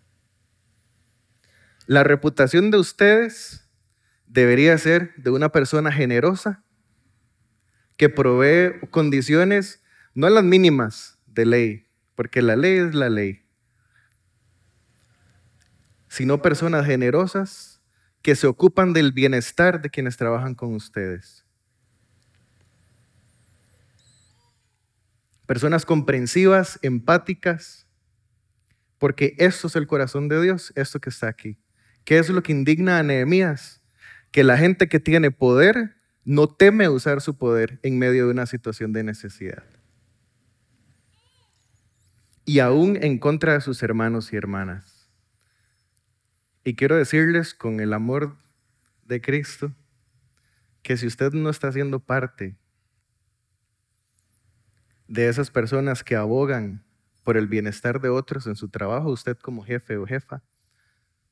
La 1.88 2.04
reputación 2.04 2.72
de 2.72 2.78
ustedes 2.78 3.70
debería 4.26 4.78
ser 4.78 5.14
de 5.18 5.30
una 5.30 5.50
persona 5.50 5.92
generosa 5.92 6.64
que 7.96 8.10
provee 8.10 8.80
condiciones, 8.90 9.84
no 10.14 10.30
las 10.30 10.44
mínimas 10.44 11.20
de 11.28 11.46
ley, 11.46 11.88
porque 12.16 12.42
la 12.42 12.56
ley 12.56 12.80
es 12.80 12.96
la 12.96 13.10
ley, 13.10 13.46
sino 16.10 16.42
personas 16.42 16.86
generosas 16.86 17.82
que 18.22 18.36
se 18.36 18.48
ocupan 18.48 18.94
del 18.94 19.12
bienestar 19.12 19.82
de 19.82 19.90
quienes 19.90 20.18
trabajan 20.18 20.56
con 20.56 20.74
ustedes. 20.74 21.45
Personas 25.46 25.86
comprensivas, 25.86 26.80
empáticas, 26.82 27.88
porque 28.98 29.36
esto 29.38 29.68
es 29.68 29.76
el 29.76 29.88
corazón 29.88 30.28
de 30.28 30.42
Dios, 30.42 30.74
esto 30.76 31.00
que 31.00 31.10
está 31.10 31.28
aquí. 31.28 31.58
¿Qué 32.04 32.18
es 32.18 32.30
lo 32.30 32.42
que 32.44 32.52
indigna 32.52 33.00
a 33.00 33.04
Nehemías? 33.04 33.82
Que 34.32 34.44
la 34.44 34.58
gente 34.58 34.88
que 34.88 35.00
tiene 35.00 35.32
poder 35.32 35.96
no 36.24 36.48
teme 36.48 36.90
usar 36.90 37.22
su 37.22 37.38
poder 37.38 37.80
en 37.84 38.00
medio 38.00 38.26
de 38.26 38.32
una 38.32 38.46
situación 38.46 38.94
de 38.94 39.04
necesidad. 39.04 39.64
Y 42.46 42.60
aún 42.60 42.98
en 43.02 43.18
contra 43.20 43.54
de 43.54 43.62
sus 43.62 43.82
hermanos 43.84 44.34
y 44.34 44.36
hermanas. 44.36 45.10
Y 46.64 46.76
quiero 46.76 46.96
decirles 46.96 47.54
con 47.54 47.80
el 47.80 47.94
amor 47.94 48.36
de 49.06 49.22
Cristo 49.22 49.72
que 50.82 50.98
si 50.98 51.08
usted 51.08 51.34
no 51.34 51.50
está 51.50 51.72
siendo 51.72 52.00
parte 52.00 52.56
de 55.08 55.28
esas 55.28 55.52
personas 55.52 56.04
que 56.04 56.16
abogan 56.16 56.84
por 57.24 57.38
el 57.38 57.48
bienestar 57.48 58.02
de 58.02 58.10
otros 58.10 58.48
en 58.48 58.56
su 58.56 58.70
trabajo, 58.70 59.10
usted 59.10 59.38
como 59.38 59.64
jefe 59.64 59.98
o 59.98 60.06
jefa, 60.06 60.44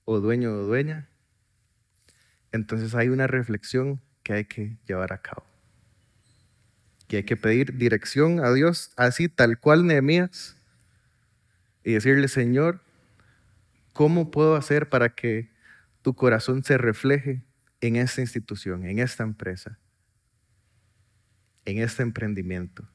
o 0.05 0.19
dueño 0.19 0.51
o 0.51 0.63
dueña, 0.63 1.09
entonces 2.51 2.93
hay 2.95 3.09
una 3.09 3.27
reflexión 3.27 4.01
que 4.21 4.33
hay 4.33 4.45
que 4.45 4.77
llevar 4.87 5.13
a 5.13 5.21
cabo. 5.21 5.45
Que 7.07 7.17
hay 7.17 7.23
que 7.23 7.37
pedir 7.37 7.77
dirección 7.77 8.39
a 8.39 8.53
Dios, 8.53 8.93
así 8.95 9.27
tal 9.27 9.59
cual 9.59 9.85
Nehemías, 9.85 10.55
y 11.83 11.93
decirle, 11.93 12.27
Señor, 12.27 12.81
¿cómo 13.91 14.31
puedo 14.31 14.55
hacer 14.55 14.89
para 14.89 15.09
que 15.09 15.51
tu 16.01 16.15
corazón 16.15 16.63
se 16.63 16.77
refleje 16.77 17.43
en 17.81 17.97
esta 17.97 18.21
institución, 18.21 18.85
en 18.85 18.99
esta 18.99 19.23
empresa, 19.23 19.79
en 21.65 21.79
este 21.79 22.03
emprendimiento? 22.03 22.92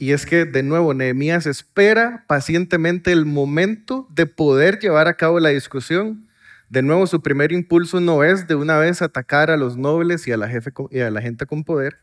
Y 0.00 0.12
es 0.12 0.24
que, 0.24 0.46
de 0.46 0.62
nuevo, 0.62 0.94
Nehemías 0.94 1.44
espera 1.44 2.24
pacientemente 2.26 3.12
el 3.12 3.26
momento 3.26 4.08
de 4.08 4.24
poder 4.24 4.78
llevar 4.78 5.08
a 5.08 5.18
cabo 5.18 5.40
la 5.40 5.50
discusión. 5.50 6.26
De 6.70 6.80
nuevo, 6.80 7.06
su 7.06 7.20
primer 7.20 7.52
impulso 7.52 8.00
no 8.00 8.24
es 8.24 8.48
de 8.48 8.54
una 8.54 8.78
vez 8.78 9.02
atacar 9.02 9.50
a 9.50 9.58
los 9.58 9.76
nobles 9.76 10.26
y 10.26 10.32
a 10.32 10.38
la, 10.38 10.48
gente 10.48 11.44
con 11.44 11.64
poder, 11.64 11.98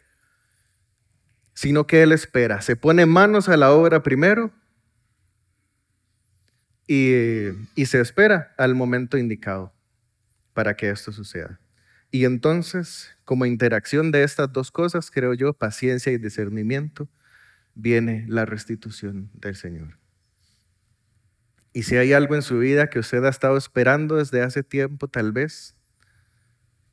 sino 1.56 1.88
que 1.88 2.04
él 2.04 2.12
espera, 2.12 2.62
se 2.62 2.76
pone 2.76 3.08
manos 3.08 3.50
a 3.50 3.58
la 3.58 3.72
obra 3.72 4.04
primero 4.04 4.52
y 6.86 7.56
se 7.84 8.00
espera 8.00 8.54
al 8.60 8.76
momento 8.76 9.18
indicado 9.18 9.74
para 10.54 10.76
que 10.76 10.92
esto 10.92 11.12
suceda. 11.12 11.60
Y 12.12 12.26
entonces, 12.26 13.10
como 13.26 13.48
interacción 13.48 14.12
de 14.12 14.22
estas 14.22 14.54
dos 14.54 14.70
cosas, 14.70 15.10
creo 15.10 15.34
yo, 15.34 15.54
paciencia 15.54 16.12
y 16.12 16.20
discernimiento, 16.20 17.10
viene 17.78 18.26
la 18.28 18.46
restitución 18.46 19.30
del 19.34 19.56
Señor. 19.56 20.00
Y 21.74 21.84
si 21.84 21.96
hay 21.96 22.12
algo 22.14 22.34
en 22.34 22.42
su 22.42 22.58
vida 22.58 22.90
que 22.90 22.98
usted 22.98 23.24
ha 23.24 23.30
estado 23.30 23.56
esperando 23.56 24.16
desde 24.16 24.42
hace 24.42 24.64
tiempo, 24.64 25.08
tal 25.08 25.32
vez, 25.32 25.76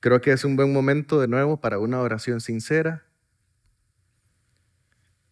creo 0.01 0.21
que 0.21 0.31
es 0.31 0.45
un 0.45 0.57
buen 0.57 0.75
momento 0.75 1.19
de 1.19 1.27
nuevo 1.27 1.59
para 1.59 1.79
una 1.79 2.01
oración 2.01 2.43
sincera 2.43 3.07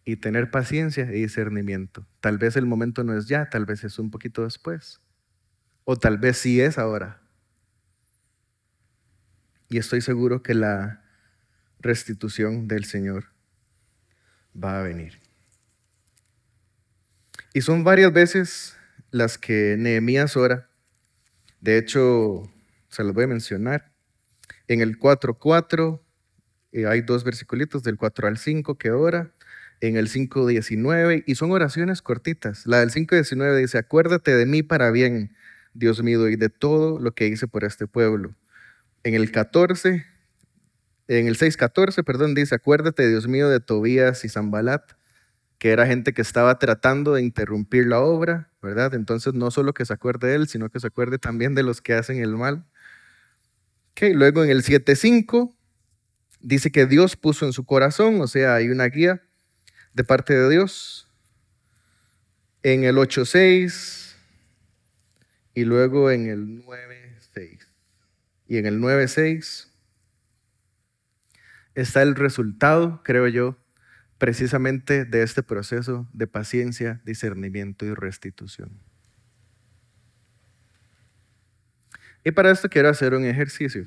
y 0.05 0.15
tener 0.15 0.49
paciencia 0.49 1.03
y 1.03 1.21
discernimiento. 1.21 2.07
Tal 2.19 2.39
vez 2.39 2.55
el 2.55 2.65
momento 2.65 3.03
no 3.03 3.15
es 3.15 3.27
ya, 3.27 3.47
tal 3.51 3.65
vez 3.65 3.83
es 3.83 3.99
un 3.99 4.09
poquito 4.09 4.43
después. 4.43 5.01
O 5.83 5.97
tal 5.97 6.17
vez 6.17 6.37
sí 6.37 6.61
es 6.61 6.79
ahora. 6.79 7.21
Y 9.69 9.77
estoy 9.77 10.01
seguro 10.01 10.41
que 10.41 10.55
la 10.55 11.03
restitución 11.79 12.67
del 12.67 12.85
Señor 12.85 13.25
va 14.55 14.79
a 14.79 14.83
venir. 14.83 15.22
Y 17.53 17.61
son 17.61 17.83
varias 17.83 18.11
veces 18.11 18.75
las 19.11 19.37
que 19.37 19.75
Nehemías 19.77 20.35
ora. 20.35 20.69
De 21.61 21.77
hecho, 21.77 22.51
se 22.89 23.03
los 23.03 23.13
voy 23.13 23.25
a 23.25 23.27
mencionar. 23.27 23.91
En 24.67 24.81
el 24.81 24.97
4.4 24.97 26.01
eh, 26.71 26.87
hay 26.87 27.01
dos 27.01 27.23
versículos 27.23 27.83
del 27.83 27.97
4 27.97 28.27
al 28.27 28.37
5 28.39 28.77
que 28.79 28.89
ora. 28.89 29.31
En 29.81 29.97
el 29.97 30.09
5.19 30.09 31.23
y 31.27 31.35
son 31.35 31.51
oraciones 31.51 32.01
cortitas. 32.01 32.65
La 32.65 32.79
del 32.79 32.89
5.19 32.89 33.55
dice, 33.57 33.77
acuérdate 33.77 34.35
de 34.35 34.45
mí 34.47 34.63
para 34.63 34.89
bien, 34.89 35.35
Dios 35.73 36.01
mío, 36.01 36.27
y 36.29 36.37
de 36.37 36.49
todo 36.49 36.99
lo 36.99 37.11
que 37.13 37.27
hice 37.27 37.47
por 37.47 37.65
este 37.65 37.85
pueblo. 37.85 38.33
En 39.03 39.13
el 39.13 39.31
14, 39.31 40.05
en 41.09 41.27
el 41.27 41.37
6.14, 41.37 42.03
perdón, 42.03 42.33
dice, 42.33 42.55
acuérdate, 42.55 43.07
Dios 43.09 43.27
mío, 43.27 43.49
de 43.49 43.59
Tobías 43.59 44.23
y 44.23 44.29
Zambalat 44.29 44.93
que 45.57 45.71
era 45.71 45.87
gente 45.87 46.13
que 46.13 46.21
estaba 46.21 46.59
tratando 46.59 47.13
de 47.13 47.21
interrumpir 47.21 47.87
la 47.87 47.99
obra, 47.99 48.51
¿verdad? 48.61 48.93
Entonces 48.93 49.33
no 49.33 49.51
solo 49.51 49.73
que 49.73 49.85
se 49.85 49.93
acuerde 49.93 50.29
de 50.29 50.35
él, 50.35 50.47
sino 50.47 50.69
que 50.69 50.79
se 50.79 50.87
acuerde 50.87 51.19
también 51.19 51.55
de 51.55 51.63
los 51.63 51.81
que 51.81 51.93
hacen 51.93 52.17
el 52.17 52.35
mal. 52.35 52.65
Okay, 53.91 54.13
luego 54.13 54.43
en 54.43 54.49
el 54.49 54.63
7.5 54.63 55.55
dice 56.41 56.71
que 56.71 56.85
Dios 56.85 57.15
puso 57.15 57.45
en 57.45 57.53
su 57.53 57.65
corazón, 57.65 58.19
o 58.21 58.27
sea, 58.27 58.55
hay 58.55 58.69
una 58.69 58.85
guía 58.85 59.21
de 59.93 60.03
parte 60.03 60.33
de 60.33 60.49
Dios. 60.49 61.07
En 62.63 62.83
el 62.83 62.95
8.6 62.95 64.15
y 65.53 65.65
luego 65.65 66.11
en 66.11 66.27
el 66.27 66.65
9.6. 66.65 67.67
Y 68.47 68.57
en 68.57 68.65
el 68.65 68.79
9.6 68.79 69.69
está 71.75 72.01
el 72.01 72.15
resultado, 72.15 73.01
creo 73.03 73.27
yo, 73.27 73.57
precisamente 74.23 75.03
de 75.03 75.21
este 75.21 75.43
proceso 75.43 76.07
de 76.13 76.27
paciencia, 76.27 77.01
discernimiento 77.03 77.85
y 77.85 77.93
restitución. 77.93 78.79
Y 82.23 82.31
para 82.31 82.49
esto 82.49 82.69
quiero 82.69 82.87
hacer 82.87 83.15
un 83.15 83.25
ejercicio. 83.25 83.85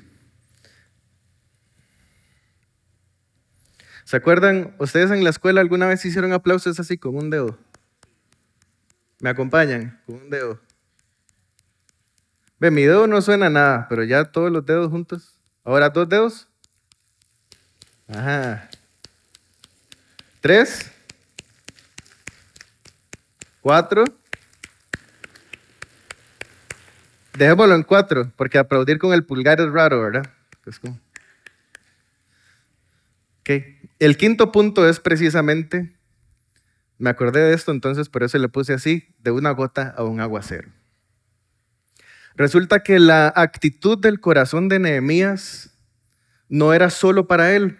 ¿Se 4.03 4.15
acuerdan? 4.15 4.75
¿Ustedes 4.77 5.09
en 5.09 5.23
la 5.23 5.31
escuela 5.31 5.59
alguna 5.59 5.87
vez 5.87 6.05
hicieron 6.05 6.31
aplausos 6.31 6.79
así 6.79 6.99
con 6.99 7.15
un 7.15 7.31
dedo? 7.31 7.57
¿Me 9.19 9.31
acompañan? 9.31 9.99
Con 10.05 10.17
un 10.17 10.29
dedo. 10.29 10.61
Ve, 12.59 12.69
mi 12.69 12.83
dedo 12.83 13.07
no 13.07 13.23
suena 13.23 13.49
nada, 13.49 13.87
pero 13.89 14.03
ya 14.03 14.25
todos 14.25 14.51
los 14.51 14.63
dedos 14.67 14.91
juntos. 14.91 15.41
Ahora 15.63 15.89
dos 15.89 16.07
dedos. 16.07 16.47
Ajá. 18.07 18.69
Tres. 20.41 20.91
Cuatro. 23.61 24.03
Dejémoslo 27.37 27.75
en 27.75 27.83
cuatro, 27.83 28.31
porque 28.35 28.57
aplaudir 28.57 28.97
con 28.97 29.13
el 29.13 29.25
pulgar 29.25 29.61
es 29.61 29.69
raro, 29.71 30.01
¿verdad? 30.01 30.31
El 33.99 34.17
quinto 34.17 34.51
punto 34.51 34.87
es 34.89 34.99
precisamente, 34.99 35.95
me 36.97 37.09
acordé 37.09 37.41
de 37.41 37.53
esto, 37.53 37.71
entonces 37.71 38.09
por 38.09 38.23
eso 38.23 38.37
le 38.37 38.49
puse 38.49 38.73
así, 38.73 39.15
de 39.19 39.31
una 39.31 39.51
gota 39.51 39.93
a 39.95 40.03
un 40.03 40.19
aguacero. 40.19 40.69
Resulta 42.35 42.81
que 42.81 42.99
la 42.99 43.31
actitud 43.35 43.97
del 43.97 44.19
corazón 44.19 44.67
de 44.67 44.79
Nehemías 44.79 45.71
no 46.49 46.73
era 46.73 46.89
solo 46.89 47.27
para 47.27 47.55
él, 47.55 47.79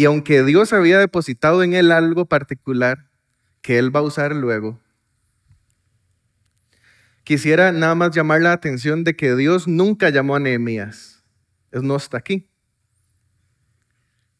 y 0.00 0.06
aunque 0.06 0.42
Dios 0.44 0.72
había 0.72 0.98
depositado 0.98 1.62
en 1.62 1.74
él 1.74 1.92
algo 1.92 2.24
particular 2.24 3.10
que 3.60 3.78
él 3.78 3.94
va 3.94 4.00
a 4.00 4.04
usar 4.04 4.34
luego, 4.34 4.80
quisiera 7.22 7.70
nada 7.70 7.94
más 7.94 8.16
llamar 8.16 8.40
la 8.40 8.54
atención 8.54 9.04
de 9.04 9.14
que 9.14 9.36
Dios 9.36 9.68
nunca 9.68 10.08
llamó 10.08 10.36
a 10.36 10.40
Nehemías. 10.40 11.22
Es 11.70 11.82
no 11.82 11.96
está 11.96 12.16
aquí. 12.16 12.48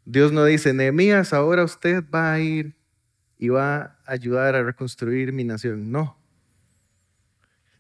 Dios 0.07 0.33
no 0.33 0.47
dice, 0.47 0.73
Nehemías, 0.73 1.35
ahora 1.35 1.63
usted 1.63 2.03
va 2.09 2.33
a 2.33 2.41
ir 2.41 2.75
y 3.37 3.51
va 3.51 3.99
a 4.07 4.13
ayudar 4.13 4.55
a 4.55 4.63
reconstruir 4.63 5.31
mi 5.31 5.45
nación. 5.45 5.93
No. 5.93 6.17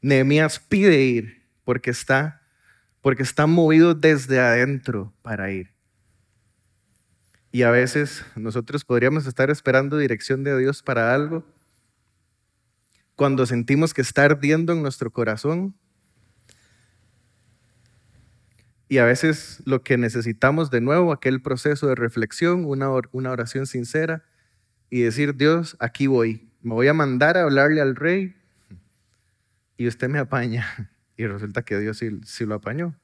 Nehemías 0.03 0.61
pide 0.61 1.01
ir 1.01 1.47
porque 1.65 1.89
está, 1.89 2.43
porque 3.01 3.23
está 3.23 3.47
movido 3.47 3.95
desde 3.95 4.39
adentro 4.39 5.15
para 5.23 5.51
ir. 5.51 5.80
Y 7.53 7.63
a 7.63 7.71
veces 7.71 8.25
nosotros 8.37 8.85
podríamos 8.85 9.27
estar 9.27 9.51
esperando 9.51 9.99
dirección 9.99 10.45
de 10.45 10.57
Dios 10.57 10.83
para 10.83 11.15
algo 11.15 11.45
cuando 13.17 13.45
sentimos 13.45 13.93
que 13.93 14.01
está 14.03 14.25
ardiendo 14.25 14.73
en 14.73 14.83
nuestro 14.83 15.11
corazón. 15.11 15.75
Y 18.89 18.99
a 18.99 19.05
veces 19.05 19.63
lo 19.67 19.83
que 19.83 19.99
necesitamos 19.99 20.71
de 20.71 20.81
nuevo, 20.81 21.13
aquel 21.13 21.43
proceso 21.43 21.87
de 21.87 21.97
reflexión, 21.97 22.65
una, 22.65 22.89
una 23.13 23.31
oración 23.31 23.67
sincera 23.67 24.25
y 24.89 25.03
decir, 25.03 25.37
Dios, 25.37 25.77
aquí 25.81 26.07
voy. 26.07 26.51
Me 26.63 26.75
voy 26.75 26.89
a 26.89 26.95
mandar 26.95 27.37
a 27.37 27.43
hablarle 27.43 27.81
al 27.81 27.95
rey 27.95 28.37
y 29.77 29.87
usted 29.87 30.09
me 30.09 30.19
apaña. 30.19 30.67
Y 31.17 31.27
resulta 31.27 31.61
que 31.61 31.79
Dios 31.79 31.99
sí, 31.99 32.09
sí 32.25 32.47
lo 32.47 32.55
apañó. 32.55 32.99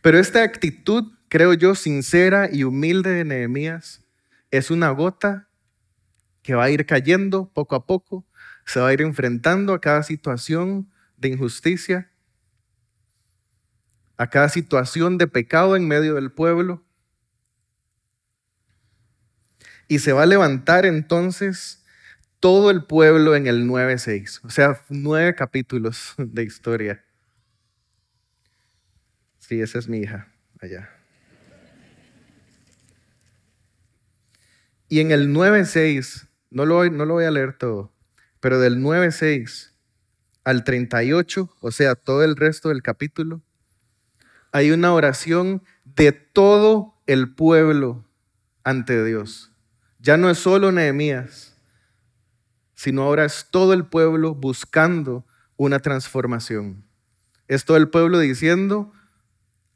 Pero 0.00 0.18
esta 0.18 0.42
actitud, 0.42 1.04
creo 1.32 1.54
yo, 1.54 1.74
sincera 1.74 2.50
y 2.52 2.62
humilde 2.62 3.08
de 3.08 3.24
Nehemías, 3.24 4.04
es 4.50 4.70
una 4.70 4.90
gota 4.90 5.48
que 6.42 6.54
va 6.54 6.64
a 6.64 6.70
ir 6.70 6.84
cayendo 6.84 7.50
poco 7.54 7.74
a 7.74 7.86
poco, 7.86 8.26
se 8.66 8.80
va 8.80 8.88
a 8.88 8.92
ir 8.92 9.00
enfrentando 9.00 9.72
a 9.72 9.80
cada 9.80 10.02
situación 10.02 10.92
de 11.16 11.28
injusticia, 11.28 12.10
a 14.18 14.28
cada 14.28 14.50
situación 14.50 15.16
de 15.16 15.26
pecado 15.26 15.74
en 15.74 15.88
medio 15.88 16.16
del 16.16 16.30
pueblo. 16.32 16.84
Y 19.88 20.00
se 20.00 20.12
va 20.12 20.24
a 20.24 20.26
levantar 20.26 20.84
entonces 20.84 21.82
todo 22.40 22.70
el 22.70 22.84
pueblo 22.84 23.34
en 23.36 23.46
el 23.46 23.66
9.6, 23.66 24.40
o 24.44 24.50
sea, 24.50 24.84
nueve 24.90 25.34
capítulos 25.34 26.12
de 26.18 26.42
historia. 26.42 27.02
Sí, 29.38 29.62
esa 29.62 29.78
es 29.78 29.88
mi 29.88 30.00
hija, 30.00 30.28
allá. 30.60 31.01
Y 34.92 35.00
en 35.00 35.10
el 35.10 35.30
9.6, 35.30 36.28
no 36.50 36.66
lo, 36.66 36.84
no 36.90 37.06
lo 37.06 37.14
voy 37.14 37.24
a 37.24 37.30
leer 37.30 37.56
todo, 37.56 37.94
pero 38.40 38.60
del 38.60 38.76
9.6 38.76 39.72
al 40.44 40.64
38, 40.64 41.50
o 41.60 41.70
sea, 41.70 41.94
todo 41.94 42.22
el 42.22 42.36
resto 42.36 42.68
del 42.68 42.82
capítulo, 42.82 43.40
hay 44.52 44.70
una 44.70 44.92
oración 44.92 45.62
de 45.86 46.12
todo 46.12 47.00
el 47.06 47.34
pueblo 47.34 48.04
ante 48.64 49.02
Dios. 49.02 49.50
Ya 49.98 50.18
no 50.18 50.28
es 50.28 50.36
solo 50.36 50.72
Nehemías, 50.72 51.56
sino 52.74 53.04
ahora 53.04 53.24
es 53.24 53.46
todo 53.50 53.72
el 53.72 53.86
pueblo 53.86 54.34
buscando 54.34 55.24
una 55.56 55.78
transformación. 55.78 56.84
Es 57.48 57.64
todo 57.64 57.78
el 57.78 57.88
pueblo 57.88 58.18
diciendo, 58.18 58.92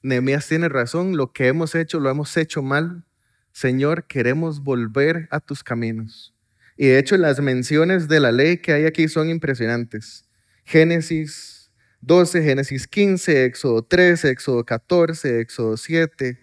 Nehemías 0.02 0.46
tiene 0.46 0.68
razón, 0.68 1.16
lo 1.16 1.32
que 1.32 1.46
hemos 1.48 1.74
hecho 1.74 2.00
lo 2.00 2.10
hemos 2.10 2.36
hecho 2.36 2.60
mal. 2.60 3.06
Señor, 3.56 4.04
queremos 4.04 4.62
volver 4.62 5.28
a 5.30 5.40
tus 5.40 5.64
caminos. 5.64 6.34
Y 6.76 6.88
de 6.88 6.98
hecho 6.98 7.16
las 7.16 7.40
menciones 7.40 8.06
de 8.06 8.20
la 8.20 8.30
ley 8.30 8.58
que 8.58 8.74
hay 8.74 8.84
aquí 8.84 9.08
son 9.08 9.30
impresionantes. 9.30 10.28
Génesis 10.62 11.70
12, 12.02 12.42
Génesis 12.42 12.86
15, 12.86 13.46
Éxodo 13.46 13.82
13, 13.82 14.28
Éxodo 14.28 14.62
14, 14.62 15.40
Éxodo 15.40 15.78
7. 15.78 16.38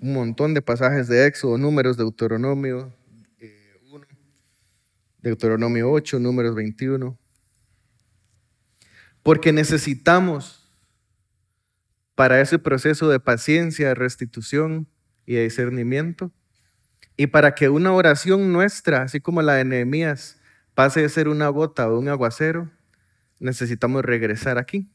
Un 0.00 0.14
montón 0.14 0.52
de 0.52 0.62
pasajes 0.62 1.06
de 1.06 1.28
Éxodo, 1.28 1.58
números, 1.58 1.96
Deuteronomio 1.96 2.92
1, 3.38 3.38
eh, 3.38 3.88
Deuteronomio 5.20 5.92
8, 5.92 6.18
números 6.18 6.56
21. 6.56 7.16
Porque 9.22 9.52
necesitamos 9.52 10.61
para 12.22 12.40
ese 12.40 12.60
proceso 12.60 13.08
de 13.08 13.18
paciencia, 13.18 13.96
restitución 13.96 14.86
y 15.26 15.34
de 15.34 15.42
discernimiento, 15.42 16.30
y 17.16 17.26
para 17.26 17.56
que 17.56 17.68
una 17.68 17.92
oración 17.92 18.52
nuestra, 18.52 19.02
así 19.02 19.20
como 19.20 19.42
la 19.42 19.54
de 19.54 19.64
Nehemías, 19.64 20.40
pase 20.76 21.02
de 21.02 21.08
ser 21.08 21.26
una 21.26 21.48
gota 21.48 21.88
o 21.88 21.98
un 21.98 22.08
aguacero, 22.08 22.70
necesitamos 23.40 24.04
regresar 24.04 24.56
aquí. 24.56 24.88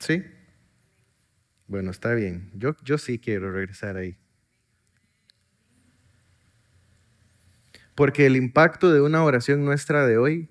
¿Sí? 0.00 0.24
Bueno, 1.68 1.92
está 1.92 2.12
bien. 2.14 2.50
Yo, 2.52 2.74
yo 2.82 2.98
sí 2.98 3.20
quiero 3.20 3.52
regresar 3.52 3.96
ahí. 3.96 4.18
Porque 7.94 8.26
el 8.26 8.34
impacto 8.34 8.92
de 8.92 9.00
una 9.00 9.22
oración 9.22 9.64
nuestra 9.64 10.08
de 10.08 10.18
hoy, 10.18 10.50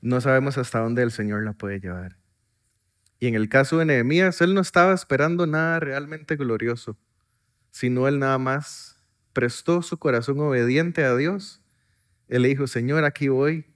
no 0.00 0.20
sabemos 0.20 0.58
hasta 0.58 0.80
dónde 0.80 1.04
el 1.04 1.12
Señor 1.12 1.44
la 1.44 1.52
puede 1.52 1.78
llevar. 1.78 2.20
Y 3.22 3.28
en 3.28 3.36
el 3.36 3.48
caso 3.48 3.78
de 3.78 3.84
Nehemías, 3.84 4.40
él 4.40 4.52
no 4.52 4.60
estaba 4.60 4.92
esperando 4.92 5.46
nada 5.46 5.78
realmente 5.78 6.34
glorioso 6.34 6.98
sino 7.72 8.06
él 8.06 8.20
nada 8.20 8.38
más 8.38 8.96
prestó 9.32 9.82
su 9.82 9.98
corazón 9.98 10.38
obediente 10.40 11.04
a 11.04 11.16
Dios. 11.16 11.60
Él 12.28 12.42
le 12.42 12.48
dijo, 12.48 12.66
Señor, 12.66 13.04
aquí 13.04 13.28
voy. 13.28 13.66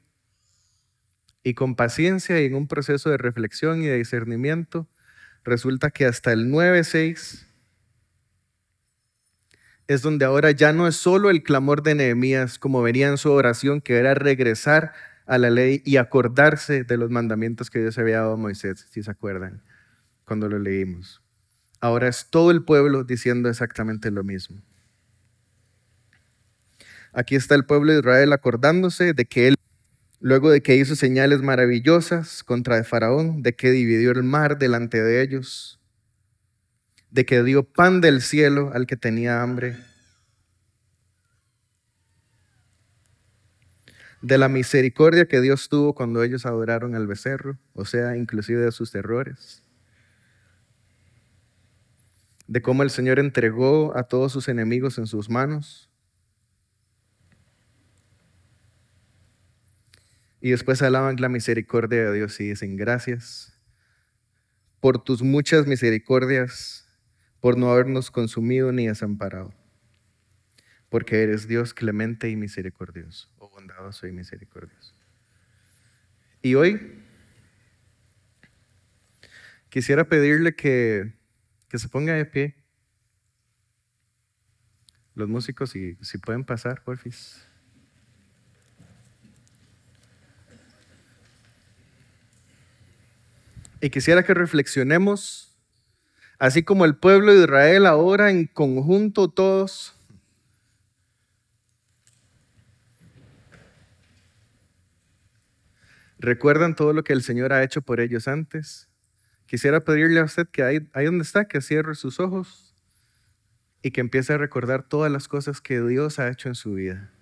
Y 1.42 1.54
con 1.54 1.74
paciencia 1.74 2.40
y 2.40 2.44
en 2.44 2.54
un 2.54 2.68
proceso 2.68 3.10
de 3.10 3.16
reflexión 3.16 3.82
y 3.82 3.86
de 3.86 3.96
discernimiento, 3.96 4.86
resulta 5.44 5.90
que 5.90 6.04
hasta 6.04 6.32
el 6.32 6.50
9.6 6.50 7.46
es 9.88 10.02
donde 10.02 10.24
ahora 10.24 10.50
ya 10.50 10.72
no 10.72 10.86
es 10.88 10.96
solo 10.96 11.30
el 11.30 11.42
clamor 11.42 11.82
de 11.82 11.94
Nehemías, 11.94 12.58
como 12.58 12.82
venía 12.82 13.08
en 13.08 13.18
su 13.18 13.30
oración, 13.30 13.80
que 13.80 13.96
era 13.96 14.14
regresar 14.14 14.92
a 15.26 15.38
la 15.38 15.50
ley 15.50 15.82
y 15.84 15.96
acordarse 15.96 16.84
de 16.84 16.96
los 16.96 17.10
mandamientos 17.10 17.70
que 17.70 17.80
Dios 17.80 17.98
había 17.98 18.18
dado 18.18 18.34
a 18.34 18.36
Moisés, 18.36 18.86
si 18.90 19.02
se 19.02 19.10
acuerdan, 19.10 19.62
cuando 20.24 20.48
lo 20.48 20.58
leímos. 20.58 21.22
Ahora 21.80 22.08
es 22.08 22.28
todo 22.30 22.50
el 22.50 22.64
pueblo 22.64 23.04
diciendo 23.04 23.48
exactamente 23.48 24.10
lo 24.10 24.24
mismo. 24.24 24.62
Aquí 27.12 27.34
está 27.34 27.54
el 27.54 27.64
pueblo 27.64 27.92
de 27.92 27.98
Israel 28.00 28.32
acordándose 28.32 29.12
de 29.14 29.24
que 29.24 29.48
él, 29.48 29.54
luego 30.20 30.50
de 30.50 30.62
que 30.62 30.76
hizo 30.76 30.96
señales 30.96 31.42
maravillosas 31.42 32.42
contra 32.42 32.76
el 32.76 32.84
faraón, 32.84 33.42
de 33.42 33.54
que 33.54 33.70
dividió 33.70 34.12
el 34.12 34.22
mar 34.22 34.58
delante 34.58 35.02
de 35.02 35.22
ellos, 35.22 35.80
de 37.10 37.24
que 37.24 37.42
dio 37.42 37.64
pan 37.64 38.00
del 38.00 38.20
cielo 38.20 38.70
al 38.74 38.86
que 38.86 38.96
tenía 38.96 39.42
hambre, 39.42 39.76
de 44.26 44.38
la 44.38 44.48
misericordia 44.48 45.26
que 45.28 45.40
Dios 45.40 45.68
tuvo 45.68 45.94
cuando 45.94 46.22
ellos 46.22 46.46
adoraron 46.46 46.94
al 46.94 47.06
becerro, 47.06 47.58
o 47.74 47.84
sea, 47.84 48.16
inclusive 48.16 48.60
de 48.60 48.72
sus 48.72 48.94
errores 48.94 49.62
de 52.46 52.62
cómo 52.62 52.82
el 52.82 52.90
Señor 52.90 53.18
entregó 53.18 53.96
a 53.96 54.04
todos 54.04 54.32
sus 54.32 54.48
enemigos 54.48 54.98
en 54.98 55.06
sus 55.06 55.28
manos. 55.28 55.90
Y 60.40 60.50
después 60.50 60.80
alaban 60.82 61.16
la 61.18 61.28
misericordia 61.28 62.04
de 62.04 62.16
Dios 62.16 62.38
y 62.40 62.48
dicen 62.48 62.76
gracias 62.76 63.58
por 64.80 65.02
tus 65.02 65.22
muchas 65.22 65.66
misericordias, 65.66 66.86
por 67.40 67.58
no 67.58 67.72
habernos 67.72 68.10
consumido 68.10 68.70
ni 68.70 68.86
desamparado, 68.86 69.52
porque 70.88 71.22
eres 71.22 71.48
Dios 71.48 71.74
clemente 71.74 72.28
y 72.28 72.36
misericordioso, 72.36 73.28
bondadoso 73.66 74.06
y 74.06 74.12
misericordioso. 74.12 74.94
Y 76.42 76.54
hoy 76.54 77.02
quisiera 79.68 80.08
pedirle 80.08 80.54
que 80.54 81.16
que 81.68 81.78
se 81.78 81.88
ponga 81.88 82.14
de 82.14 82.24
pie. 82.24 82.54
Los 85.14 85.28
músicos, 85.28 85.70
si, 85.70 85.96
si 86.00 86.18
pueden 86.18 86.44
pasar, 86.44 86.82
porfis. 86.82 87.42
Y 93.80 93.90
quisiera 93.90 94.22
que 94.22 94.34
reflexionemos, 94.34 95.54
así 96.38 96.62
como 96.62 96.84
el 96.84 96.96
pueblo 96.96 97.34
de 97.34 97.42
Israel 97.44 97.86
ahora 97.86 98.30
en 98.30 98.46
conjunto 98.46 99.28
todos, 99.28 99.95
recuerdan 106.26 106.74
todo 106.74 106.92
lo 106.92 107.04
que 107.04 107.12
el 107.12 107.22
Señor 107.22 107.52
ha 107.52 107.62
hecho 107.62 107.80
por 107.80 108.00
ellos 108.00 108.28
antes. 108.28 108.88
Quisiera 109.46 109.84
pedirle 109.84 110.20
a 110.20 110.24
usted 110.24 110.46
que 110.48 110.62
ahí, 110.62 110.88
ahí 110.92 111.06
donde 111.06 111.22
está, 111.22 111.46
que 111.46 111.60
cierre 111.60 111.94
sus 111.94 112.20
ojos 112.20 112.74
y 113.80 113.92
que 113.92 114.00
empiece 114.00 114.32
a 114.32 114.38
recordar 114.38 114.82
todas 114.82 115.10
las 115.10 115.28
cosas 115.28 115.60
que 115.60 115.80
Dios 115.80 116.18
ha 116.18 116.28
hecho 116.28 116.48
en 116.48 116.54
su 116.54 116.74
vida. 116.74 117.12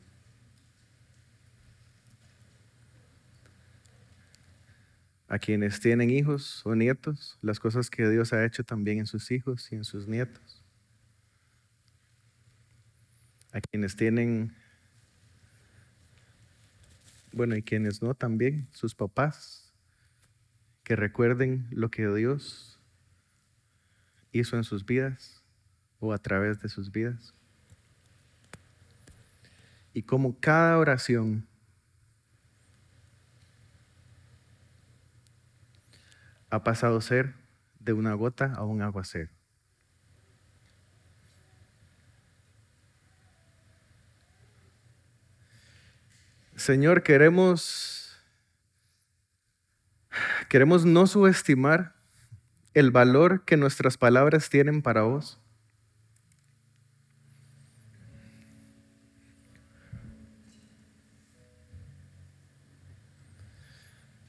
a 5.35 5.39
quienes 5.41 5.81
tienen 5.81 6.11
hijos 6.11 6.63
o 6.65 6.77
nietos, 6.77 7.39
las 7.43 7.59
cosas 7.59 7.91
que 7.91 8.09
Dios 8.09 8.33
ha 8.33 8.45
hecho 8.45 8.63
también 8.63 9.01
en 9.01 9.07
sus 9.07 9.33
hijos 9.33 9.73
y 9.73 9.75
en 9.75 9.83
sus 9.83 10.07
nietos, 10.07 10.63
a 13.51 13.61
quienes 13.61 13.97
tienen, 13.97 14.55
bueno, 17.35 17.57
y 17.57 17.63
quienes 17.63 18.01
no 18.01 18.15
también, 18.15 18.69
sus 18.73 18.95
papás, 18.95 19.75
que 20.85 20.95
recuerden 20.95 21.67
lo 21.71 21.91
que 21.91 22.07
Dios 22.07 22.81
hizo 24.31 24.57
en 24.57 24.63
sus 24.63 24.87
vidas 24.87 25.43
o 25.99 26.13
a 26.13 26.19
través 26.19 26.61
de 26.61 26.69
sus 26.69 26.93
vidas. 26.93 27.35
Y 29.93 30.03
como 30.03 30.39
cada 30.39 30.79
oración 30.79 31.47
ha 36.51 36.63
pasado 36.63 36.99
a 36.99 37.03
ser 37.03 37.35
de 37.81 37.93
una 37.95 38.15
gota 38.15 38.55
a 38.55 38.65
un 38.65 38.81
aguacero. 38.81 39.34
Señor, 46.65 47.03
queremos, 47.03 48.17
queremos 50.49 50.87
no 50.87 51.07
subestimar 51.07 51.95
el 52.73 52.91
valor 52.91 53.45
que 53.45 53.59
nuestras 53.59 53.99
palabras 53.99 54.49
tienen 54.49 54.81
para 54.81 55.03
vos. 55.03 55.39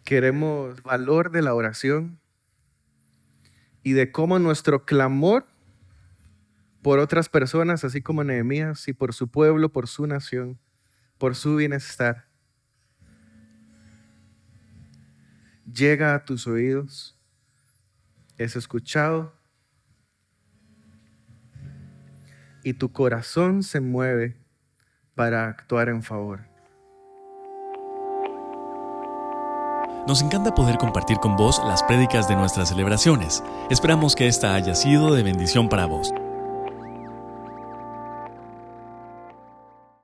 Queremos 0.03 0.83
valor 0.83 1.31
de 1.31 1.41
la 1.41 1.53
oración 1.53 2.19
y 3.81 3.93
de 3.93 4.11
cómo 4.11 4.39
nuestro 4.39 4.83
clamor 4.83 5.47
por 6.81 6.99
otras 6.99 7.29
personas, 7.29 7.85
así 7.85 8.01
como 8.01 8.25
Nehemías, 8.25 8.89
y 8.89 8.93
por 8.93 9.13
su 9.13 9.29
pueblo, 9.29 9.69
por 9.69 9.87
su 9.87 10.05
nación, 10.05 10.59
por 11.17 11.35
su 11.35 11.55
bienestar, 11.55 12.25
llega 15.71 16.15
a 16.15 16.25
tus 16.25 16.47
oídos, 16.47 17.17
es 18.37 18.55
escuchado 18.55 19.33
y 22.63 22.73
tu 22.73 22.91
corazón 22.91 23.63
se 23.63 23.79
mueve 23.79 24.37
para 25.13 25.47
actuar 25.47 25.89
en 25.89 26.03
favor. 26.03 26.41
Nos 30.07 30.21
encanta 30.21 30.53
poder 30.53 30.77
compartir 30.77 31.17
con 31.17 31.35
vos 31.35 31.59
las 31.65 31.81
prédicas 31.81 32.27
de 32.27 32.35
nuestras 32.35 32.69
celebraciones. 32.69 33.43
Esperamos 33.71 34.15
que 34.15 34.27
esta 34.27 34.53
haya 34.53 34.75
sido 34.75 35.15
de 35.15 35.23
bendición 35.23 35.67
para 35.67 35.87
vos. 35.87 36.13